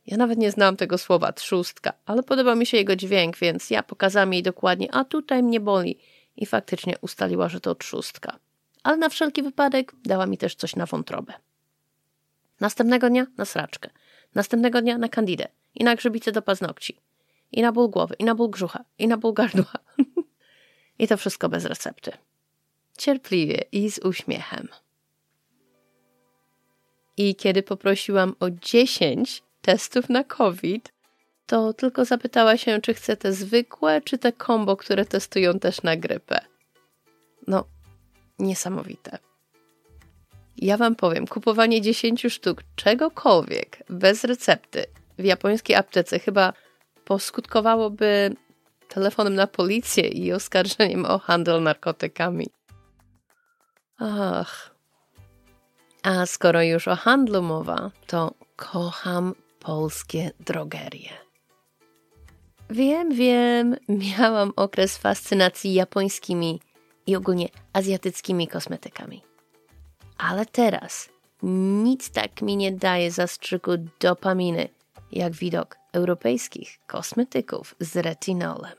Ja 0.07 0.17
nawet 0.17 0.39
nie 0.39 0.51
znałam 0.51 0.77
tego 0.77 0.99
słowa 0.99 1.33
trzustka, 1.33 1.93
ale 2.07 2.23
podobał 2.23 2.57
mi 2.57 2.67
się 2.67 2.77
jego 2.77 2.97
dźwięk, 2.97 3.39
więc 3.39 3.71
ja 3.71 3.83
pokazałam 3.83 4.33
jej 4.33 4.43
dokładnie, 4.43 4.95
a 4.95 5.05
tutaj 5.05 5.43
mnie 5.43 5.61
boli. 5.61 5.99
I 6.37 6.47
faktycznie 6.47 6.99
ustaliła, 7.01 7.49
że 7.49 7.61
to 7.61 7.75
trzustka 7.75 8.39
ale 8.83 8.97
na 8.97 9.09
wszelki 9.09 9.43
wypadek 9.43 9.93
dała 10.05 10.27
mi 10.27 10.39
też 10.39 10.55
coś 10.55 10.77
na 10.77 10.87
wątrobę. 10.87 11.33
Następnego 12.61 13.11
dnia 13.11 13.27
na 13.37 13.45
sraczkę, 13.45 13.91
następnego 14.35 14.83
dnia 14.83 14.99
na 14.99 15.09
kandidę 15.09 15.49
i 15.75 15.85
na 15.85 15.97
grzybice 15.97 16.33
do 16.33 16.43
paznokci, 16.43 17.01
i 17.53 17.63
na 17.63 17.73
ból 17.73 17.91
głowy, 17.91 18.15
i 18.19 18.25
na 18.25 18.35
ból 18.35 18.49
brzucha, 18.49 18.85
i 18.99 19.09
na 19.09 19.17
ból 19.17 19.33
gardła. 19.33 19.73
I 20.99 21.09
to 21.09 21.17
wszystko 21.17 21.49
bez 21.49 21.65
recepty. 21.65 22.13
Cierpliwie 22.99 23.65
i 23.73 23.91
z 23.91 23.99
uśmiechem. 23.99 24.69
I 27.17 27.35
kiedy 27.35 27.63
poprosiłam 27.63 28.35
o 28.41 28.51
10 28.51 29.43
testów 29.63 30.09
na 30.09 30.25
COVID, 30.25 30.93
to 31.47 31.73
tylko 31.73 32.05
zapytała 32.05 32.57
się, 32.57 32.81
czy 32.81 32.95
chce 32.95 33.17
te 33.17 33.33
zwykłe, 33.33 34.01
czy 34.01 34.19
te 34.19 34.33
kombo, 34.33 34.77
które 34.77 35.05
testują 35.05 35.59
też 35.59 35.83
na 35.83 35.97
grypę. 35.97 36.41
No, 37.47 37.65
niesamowite. 38.41 39.19
Ja 40.57 40.77
Wam 40.77 40.97
powiem, 40.97 41.27
kupowanie 41.27 41.81
10 41.81 42.23
sztuk 42.29 42.63
czegokolwiek 42.77 43.85
bez 43.89 44.25
recepty 44.25 44.85
w 45.19 45.25
japońskiej 45.25 45.77
aptece 45.77 46.19
chyba 46.19 46.53
poskutkowałoby 47.05 48.37
telefonem 48.89 49.35
na 49.35 49.47
policję 49.47 50.09
i 50.09 50.33
oskarżeniem 50.33 51.05
o 51.05 51.19
handel 51.19 51.63
narkotykami. 51.63 52.47
Ach. 53.99 54.75
A 56.03 56.27
skoro 56.27 56.63
już 56.63 56.89
o 56.89 56.97
handlu 56.97 57.43
mowa, 57.43 57.91
to 58.07 58.35
kocham 58.57 59.35
polskie 59.59 60.31
drogerie. 60.41 61.11
Wiem, 62.71 63.15
wiem, 63.15 63.77
miałam 63.89 64.53
okres 64.57 64.99
fascynacji 64.99 65.75
japońskimi 65.75 66.61
i 67.11 67.17
ogólnie 67.17 67.49
azjatyckimi 67.73 68.49
kosmetykami. 68.49 69.23
Ale 70.19 70.47
teraz 70.47 71.09
nic 71.43 72.11
tak 72.11 72.43
mi 72.43 72.57
nie 72.57 72.73
daje 72.73 73.11
zastrzyku 73.11 73.71
dopaminy, 74.01 74.69
jak 75.13 75.33
widok 75.33 75.77
europejskich 75.93 76.79
kosmetyków 76.87 77.75
z 77.81 77.97
retinolem. 77.97 78.79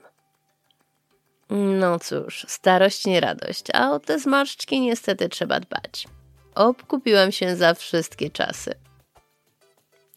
No 1.50 2.00
cóż, 2.00 2.46
starość 2.48 3.06
nie 3.06 3.20
radość, 3.20 3.64
a 3.74 3.92
o 3.92 4.00
te 4.00 4.20
zmarszczki 4.20 4.82
niestety 4.82 5.30
trzeba 5.30 5.60
dbać. 5.60 6.08
Obkupiłam 6.56 7.32
się 7.32 7.56
za 7.56 7.74
wszystkie 7.74 8.30
czasy. 8.30 8.74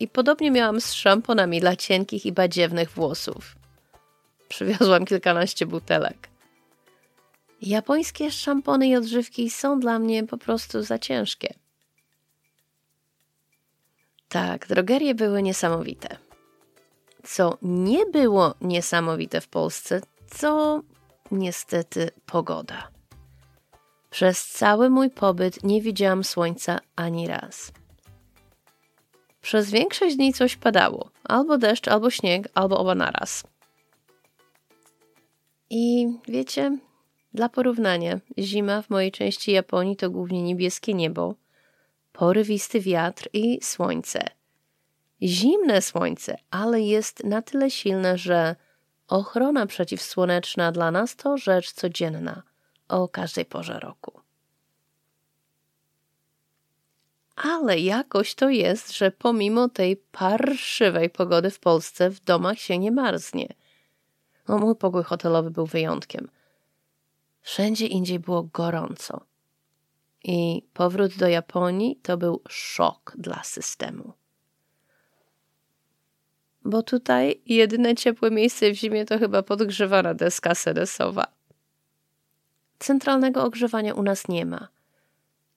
I 0.00 0.08
podobnie 0.08 0.50
miałam 0.50 0.80
z 0.80 0.92
szamponami 0.92 1.60
dla 1.60 1.76
cienkich 1.76 2.26
i 2.26 2.32
badziewnych 2.32 2.90
włosów. 2.90 3.56
Przywiozłam 4.48 5.04
kilkanaście 5.04 5.66
butelek. 5.66 6.33
Japońskie 7.64 8.30
szampony 8.30 8.88
i 8.88 8.96
odżywki 8.96 9.50
są 9.50 9.80
dla 9.80 9.98
mnie 9.98 10.26
po 10.26 10.38
prostu 10.38 10.82
za 10.82 10.98
ciężkie. 10.98 11.54
Tak, 14.28 14.66
drogerie 14.66 15.14
były 15.14 15.42
niesamowite. 15.42 16.16
Co 17.22 17.58
nie 17.62 18.06
było 18.06 18.54
niesamowite 18.60 19.40
w 19.40 19.48
Polsce, 19.48 20.00
to 20.40 20.82
niestety 21.30 22.10
pogoda. 22.26 22.88
Przez 24.10 24.46
cały 24.46 24.90
mój 24.90 25.10
pobyt 25.10 25.64
nie 25.64 25.82
widziałam 25.82 26.24
słońca 26.24 26.80
ani 26.96 27.26
raz. 27.26 27.72
Przez 29.42 29.70
większość 29.70 30.16
dni 30.16 30.32
coś 30.32 30.56
padało, 30.56 31.10
albo 31.24 31.58
deszcz, 31.58 31.88
albo 31.88 32.10
śnieg, 32.10 32.48
albo 32.54 32.78
oba 32.78 32.94
naraz. 32.94 33.44
I 35.70 36.06
wiecie, 36.28 36.78
dla 37.34 37.48
porównania, 37.48 38.20
zima 38.38 38.82
w 38.82 38.90
mojej 38.90 39.12
części 39.12 39.52
Japonii 39.52 39.96
to 39.96 40.10
głównie 40.10 40.42
niebieskie 40.42 40.94
niebo, 40.94 41.34
porywisty 42.12 42.80
wiatr 42.80 43.28
i 43.32 43.58
słońce. 43.62 44.20
Zimne 45.22 45.82
słońce, 45.82 46.38
ale 46.50 46.80
jest 46.80 47.24
na 47.24 47.42
tyle 47.42 47.70
silne, 47.70 48.18
że 48.18 48.56
ochrona 49.08 49.66
przeciwsłoneczna 49.66 50.72
dla 50.72 50.90
nas 50.90 51.16
to 51.16 51.38
rzecz 51.38 51.72
codzienna 51.72 52.42
o 52.88 53.08
każdej 53.08 53.44
porze 53.44 53.80
roku. 53.80 54.20
Ale 57.36 57.78
jakoś 57.78 58.34
to 58.34 58.48
jest, 58.48 58.92
że 58.92 59.10
pomimo 59.10 59.68
tej 59.68 59.96
parszywej 59.96 61.10
pogody 61.10 61.50
w 61.50 61.58
Polsce 61.58 62.10
w 62.10 62.20
domach 62.20 62.58
się 62.58 62.78
nie 62.78 62.92
marznie. 62.92 63.48
No, 64.48 64.58
mój 64.58 64.76
pokój 64.76 65.02
hotelowy 65.02 65.50
był 65.50 65.66
wyjątkiem– 65.66 66.28
Wszędzie 67.44 67.86
indziej 67.86 68.18
było 68.18 68.42
gorąco. 68.42 69.20
I 70.24 70.62
powrót 70.74 71.16
do 71.16 71.28
Japonii 71.28 71.96
to 72.02 72.16
był 72.16 72.42
szok 72.48 73.14
dla 73.18 73.42
systemu. 73.42 74.12
Bo 76.64 76.82
tutaj 76.82 77.42
jedyne 77.46 77.94
ciepłe 77.94 78.30
miejsce 78.30 78.70
w 78.70 78.74
zimie 78.74 79.04
to 79.04 79.18
chyba 79.18 79.42
podgrzewana 79.42 80.14
deska 80.14 80.54
sedesowa. 80.54 81.26
Centralnego 82.78 83.44
ogrzewania 83.44 83.94
u 83.94 84.02
nas 84.02 84.28
nie 84.28 84.46
ma. 84.46 84.68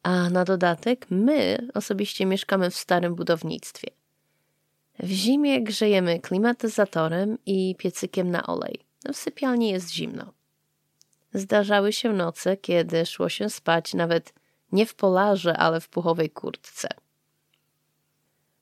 A 0.04 0.30
na 0.30 0.43
dodatek 0.43 1.06
my 1.10 1.67
osobiście 1.73 2.26
mieszkamy 2.26 2.69
w 2.69 2.76
starym 2.76 3.15
budownictwie. 3.15 3.88
W 5.00 5.10
zimie 5.10 5.63
grzejemy 5.63 6.19
klimatyzatorem 6.19 7.38
i 7.45 7.76
piecykiem 7.78 8.32
na 8.32 8.47
olej. 8.47 8.80
W 9.13 9.15
sypialni 9.15 9.69
jest 9.69 9.91
zimno. 9.91 10.37
Zdarzały 11.38 11.93
się 11.93 12.13
noce, 12.13 12.58
kiedy 12.58 13.06
szło 13.06 13.30
się 13.30 13.50
spać 13.50 13.93
nawet 13.93 14.34
nie 14.71 14.86
w 14.86 14.95
polarze, 14.95 15.58
ale 15.58 15.82
w 15.82 15.89
puchowej 15.89 16.30
kurtce. 16.30 16.89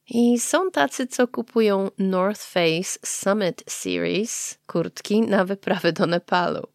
I 0.09 0.39
są 0.39 0.71
tacy, 0.71 1.07
co 1.07 1.27
kupują 1.27 1.89
North 1.97 2.43
Face 2.43 2.99
Summit 3.05 3.63
Series 3.67 4.57
kurtki 4.67 5.21
na 5.21 5.45
wyprawy 5.45 5.93
do 5.93 6.05
Nepalu. 6.05 6.67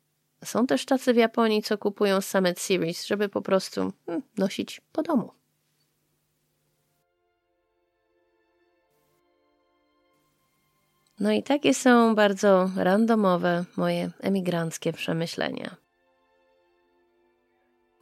Są 0.44 0.66
też 0.66 0.84
tacy 0.84 1.14
w 1.14 1.16
Japonii, 1.16 1.62
co 1.62 1.78
kupują 1.78 2.20
Summit 2.20 2.60
Series, 2.60 3.06
żeby 3.06 3.28
po 3.28 3.42
prostu 3.42 3.92
hmm, 4.06 4.22
nosić 4.36 4.80
po 4.92 5.02
domu. 5.02 5.30
No 11.20 11.32
i 11.32 11.42
takie 11.42 11.74
są 11.74 12.14
bardzo 12.14 12.70
randomowe 12.76 13.64
moje 13.76 14.10
emigranckie 14.20 14.92
przemyślenia. 14.92 15.76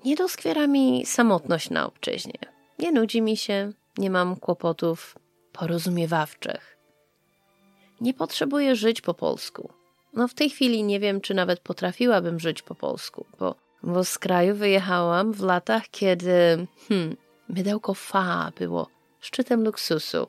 Nie 0.05 0.17
doskwiera 0.17 0.67
mi 0.67 1.07
samotność 1.07 1.71
na 1.71 1.87
obczyźnie. 1.87 2.39
Nie 2.79 2.93
nudzi 2.93 3.23
mi 3.23 3.37
się, 3.37 3.73
nie 3.99 4.11
mam 4.11 4.37
kłopotów 4.37 5.19
porozumiewawczych. 5.53 6.77
Nie 8.01 8.15
potrzebuję 8.15 8.77
żyć 8.77 9.01
po 9.01 9.15
polsku. 9.15 9.71
No 10.13 10.29
w 10.29 10.35
tej 10.35 10.51
chwili 10.51 10.85
nie 10.85 11.01
wiem, 11.01 11.21
czy 11.21 11.35
nawet 11.35 11.61
potrafiłabym 11.61 12.41
żyć 12.41 12.63
po 12.63 12.75
polsku, 12.75 13.27
bo, 13.39 13.55
bo 13.83 14.05
z 14.05 14.19
kraju 14.19 14.55
wyjechałam 14.55 15.33
w 15.33 15.43
latach, 15.43 15.89
kiedy 15.91 16.67
hmm, 16.89 17.17
mydełko 17.49 17.95
fa 17.95 18.53
było 18.59 18.89
szczytem 19.21 19.65
luksusu, 19.65 20.29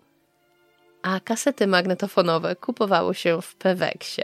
a 1.02 1.20
kasety 1.20 1.68
magnetofonowe 1.68 2.56
kupowało 2.56 3.14
się 3.14 3.42
w 3.42 3.56
Peweksie. 3.56 4.24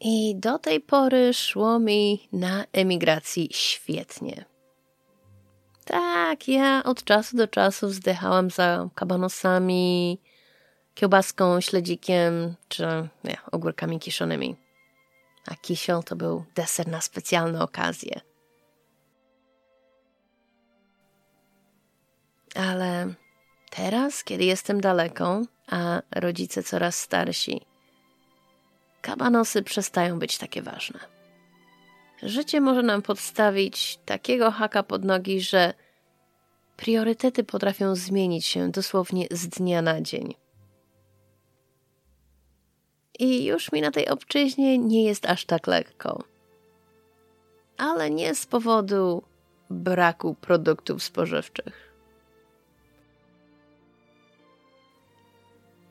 I 0.00 0.34
do 0.36 0.58
tej 0.58 0.80
pory 0.80 1.34
szło 1.34 1.78
mi 1.78 2.28
na 2.32 2.64
emigracji 2.72 3.48
świetnie. 3.52 4.44
Tak, 5.84 6.48
ja 6.48 6.82
od 6.84 7.04
czasu 7.04 7.36
do 7.36 7.48
czasu 7.48 7.88
wzdychałam 7.88 8.50
za 8.50 8.88
kabanosami, 8.94 10.18
kiełbaską, 10.94 11.60
śledzikiem 11.60 12.54
czy 12.68 13.08
nie, 13.24 13.36
ogórkami 13.52 14.00
kiszonymi. 14.00 14.56
A 15.46 15.54
kisiel 15.54 16.02
to 16.02 16.16
był 16.16 16.44
deser 16.54 16.88
na 16.88 17.00
specjalne 17.00 17.62
okazje. 17.62 18.20
Ale 22.54 23.14
teraz, 23.70 24.24
kiedy 24.24 24.44
jestem 24.44 24.80
daleko, 24.80 25.42
a 25.70 26.02
rodzice 26.10 26.62
coraz 26.62 26.98
starsi, 26.98 27.69
kabanosy 29.02 29.62
przestają 29.62 30.18
być 30.18 30.38
takie 30.38 30.62
ważne. 30.62 31.00
Życie 32.22 32.60
może 32.60 32.82
nam 32.82 33.02
podstawić 33.02 33.98
takiego 34.04 34.50
haka 34.50 34.82
pod 34.82 35.04
nogi, 35.04 35.40
że 35.40 35.74
priorytety 36.76 37.44
potrafią 37.44 37.96
zmienić 37.96 38.46
się 38.46 38.70
dosłownie 38.70 39.26
z 39.30 39.48
dnia 39.48 39.82
na 39.82 40.00
dzień. 40.00 40.34
I 43.18 43.44
już 43.44 43.72
mi 43.72 43.80
na 43.80 43.90
tej 43.90 44.08
obczyźnie 44.08 44.78
nie 44.78 45.04
jest 45.04 45.26
aż 45.26 45.44
tak 45.44 45.66
lekko. 45.66 46.24
Ale 47.76 48.10
nie 48.10 48.34
z 48.34 48.46
powodu 48.46 49.22
braku 49.70 50.34
produktów 50.34 51.02
spożywczych. 51.02 51.89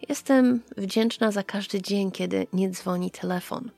Jestem 0.10 0.62
wdzięczna 0.78 1.32
za 1.32 1.44
każdy 1.44 1.82
dzień, 1.82 2.12
kiedy 2.12 2.48
nie 2.54 2.70
dzwoni 2.70 3.12
telefon. 3.12 3.72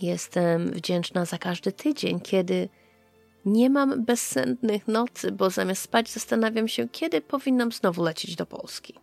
Jestem 0.00 0.70
wdzięczna 0.70 1.24
za 1.24 1.38
każdy 1.38 1.72
tydzień, 1.72 2.20
kiedy 2.20 2.68
nie 3.44 3.70
mam 3.70 4.04
bezsennych 4.04 4.88
nocy, 4.88 5.32
bo 5.32 5.50
zamiast 5.50 5.82
spać 5.82 6.10
zastanawiam 6.10 6.68
się, 6.68 6.88
kiedy 6.88 7.20
powinnam 7.20 7.72
znowu 7.72 8.02
lecieć 8.02 8.36
do 8.36 8.46
Polski. 8.46 8.94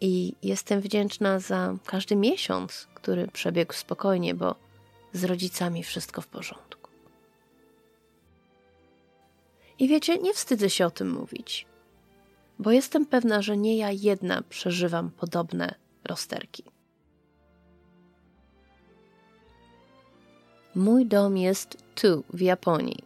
I 0.00 0.34
jestem 0.42 0.80
wdzięczna 0.80 1.38
za 1.38 1.76
każdy 1.86 2.16
miesiąc, 2.16 2.88
który 2.94 3.28
przebiegł 3.28 3.72
spokojnie, 3.72 4.34
bo 4.34 4.54
z 5.12 5.24
rodzicami 5.24 5.82
wszystko 5.82 6.20
w 6.20 6.26
porządku. 6.26 6.90
I 9.78 9.88
wiecie, 9.88 10.18
nie 10.18 10.34
wstydzę 10.34 10.70
się 10.70 10.86
o 10.86 10.90
tym 10.90 11.10
mówić, 11.10 11.66
bo 12.58 12.70
jestem 12.70 13.06
pewna, 13.06 13.42
że 13.42 13.56
nie 13.56 13.76
ja 13.76 13.90
jedna 13.90 14.42
przeżywam 14.48 15.10
podobne 15.10 15.74
rozterki. 16.04 16.64
Mój 20.74 21.06
dom 21.06 21.36
jest 21.36 21.76
tu, 21.94 22.24
w 22.30 22.40
Japonii. 22.40 23.04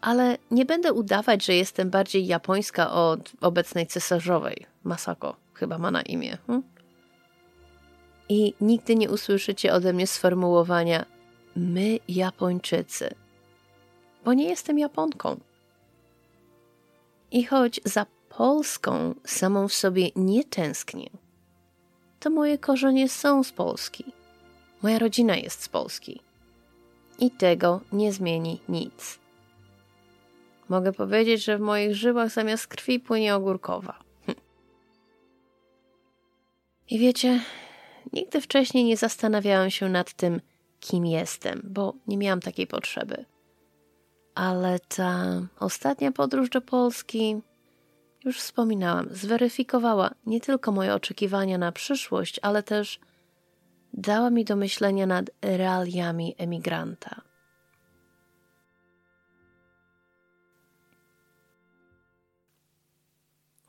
Ale 0.00 0.38
nie 0.50 0.64
będę 0.64 0.92
udawać, 0.92 1.44
że 1.44 1.54
jestem 1.54 1.90
bardziej 1.90 2.26
japońska 2.26 2.92
od 2.92 3.32
obecnej 3.40 3.86
cesarzowej. 3.86 4.66
Masako 4.84 5.36
chyba 5.54 5.78
ma 5.78 5.90
na 5.90 6.02
imię. 6.02 6.38
Hm? 6.46 6.62
I 8.28 8.54
nigdy 8.60 8.96
nie 8.96 9.10
usłyszycie 9.10 9.72
ode 9.72 9.92
mnie 9.92 10.06
sformułowania 10.06 11.04
my 11.56 11.98
Japończycy, 12.08 13.14
bo 14.24 14.32
nie 14.32 14.48
jestem 14.48 14.78
Japonką. 14.78 15.40
I 17.30 17.44
choć 17.44 17.80
za 17.84 18.06
Polską 18.36 19.14
samą 19.24 19.68
w 19.68 19.72
sobie 19.72 20.10
nie 20.16 20.44
tęsknię, 20.44 21.10
to 22.20 22.30
moje 22.30 22.58
korzenie 22.58 23.08
są 23.08 23.44
z 23.44 23.52
Polski. 23.52 24.04
Moja 24.82 24.98
rodzina 24.98 25.36
jest 25.36 25.62
z 25.62 25.68
Polski 25.68 26.20
i 27.18 27.30
tego 27.30 27.80
nie 27.92 28.12
zmieni 28.12 28.60
nic. 28.68 29.18
Mogę 30.68 30.92
powiedzieć, 30.92 31.44
że 31.44 31.58
w 31.58 31.60
moich 31.60 31.94
żyłach 31.94 32.30
zamiast 32.30 32.66
krwi 32.66 33.00
płynie 33.00 33.34
ogórkowa. 33.34 33.98
Hm. 34.26 34.38
I 36.90 36.98
wiecie, 36.98 37.40
nigdy 38.12 38.40
wcześniej 38.40 38.84
nie 38.84 38.96
zastanawiałam 38.96 39.70
się 39.70 39.88
nad 39.88 40.12
tym, 40.12 40.40
kim 40.80 41.06
jestem, 41.06 41.60
bo 41.64 41.94
nie 42.06 42.16
miałam 42.16 42.40
takiej 42.40 42.66
potrzeby. 42.66 43.24
Ale 44.34 44.78
ta 44.78 45.24
ostatnia 45.60 46.12
podróż 46.12 46.50
do 46.50 46.60
Polski, 46.60 47.40
już 48.26 48.40
wspominałam, 48.40 49.08
zweryfikowała 49.10 50.10
nie 50.26 50.40
tylko 50.40 50.72
moje 50.72 50.94
oczekiwania 50.94 51.58
na 51.58 51.72
przyszłość, 51.72 52.40
ale 52.42 52.62
też 52.62 53.00
dała 53.92 54.30
mi 54.30 54.44
do 54.44 54.56
myślenia 54.56 55.06
nad 55.06 55.30
realiami 55.42 56.34
emigranta. 56.38 57.22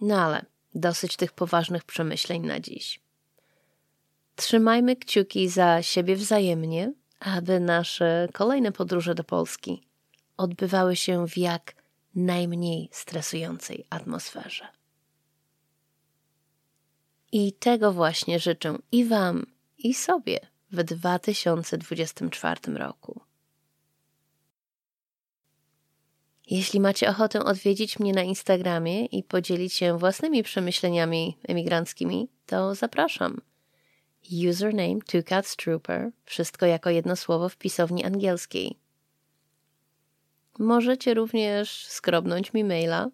No 0.01 0.21
ale 0.21 0.45
dosyć 0.75 1.15
tych 1.15 1.31
poważnych 1.31 1.83
przemyśleń 1.83 2.45
na 2.45 2.59
dziś. 2.59 3.01
Trzymajmy 4.35 4.95
kciuki 4.95 5.49
za 5.49 5.81
siebie 5.81 6.15
wzajemnie, 6.15 6.93
aby 7.19 7.59
nasze 7.59 8.27
kolejne 8.33 8.71
podróże 8.71 9.15
do 9.15 9.23
Polski 9.23 9.87
odbywały 10.37 10.95
się 10.95 11.27
w 11.27 11.37
jak 11.37 11.76
najmniej 12.17 12.89
stresującej 12.91 13.85
atmosferze. 13.89 14.67
I 17.31 17.53
tego 17.53 17.93
właśnie 17.93 18.39
życzę 18.39 18.77
i 18.91 19.05
Wam, 19.05 19.45
i 19.77 19.93
sobie 19.93 20.39
w 20.71 20.83
2024 20.83 22.73
roku. 22.73 23.21
Jeśli 26.49 26.79
macie 26.79 27.09
ochotę 27.09 27.43
odwiedzić 27.43 27.99
mnie 27.99 28.13
na 28.13 28.23
Instagramie 28.23 29.05
i 29.05 29.23
podzielić 29.23 29.73
się 29.73 29.97
własnymi 29.97 30.43
przemyśleniami 30.43 31.37
emigranckimi, 31.47 32.27
to 32.45 32.75
zapraszam. 32.75 33.41
Username 34.49 34.99
TwoCatsTrooper, 35.05 36.11
wszystko 36.25 36.65
jako 36.65 36.89
jedno 36.89 37.15
słowo 37.15 37.49
w 37.49 37.57
pisowni 37.57 38.05
angielskiej. 38.05 38.77
Możecie 40.59 41.13
również 41.13 41.85
skrobnąć 41.87 42.53
mi 42.53 42.63
maila 42.63 43.09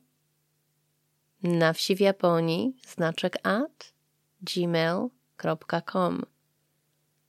na 1.43 1.73
wsi 1.73 1.95
w 1.95 1.99
Japonii 1.99 2.75
znaczek 2.87 3.47
at 3.47 3.93
gmail.com 4.41 6.25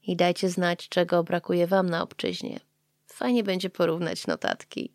i 0.03 0.17
dajcie 0.17 0.51
znać, 0.51 0.89
czego 0.89 1.25
brakuje 1.25 1.67
Wam 1.67 1.91
na 1.91 2.03
obczyźnie. 2.03 2.61
Fajnie 3.07 3.45
będzie 3.45 3.71
porównać 3.71 4.27
notatki. 4.27 4.93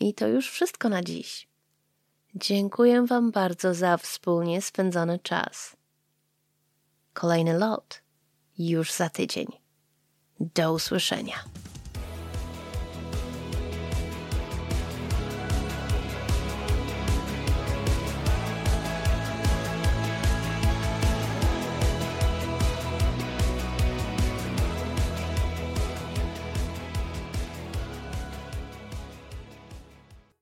I 0.00 0.14
to 0.14 0.28
już 0.28 0.50
wszystko 0.50 0.88
na 0.88 1.02
dziś. 1.02 1.48
Dziękuję 2.34 3.06
Wam 3.06 3.30
bardzo 3.30 3.74
za 3.74 3.96
wspólnie 3.96 4.62
spędzony 4.62 5.18
czas. 5.18 5.76
Kolejny 7.12 7.58
lot 7.58 8.02
już 8.58 8.92
za 8.92 9.08
tydzień. 9.10 9.46
Do 10.40 10.72
usłyszenia. 10.72 11.61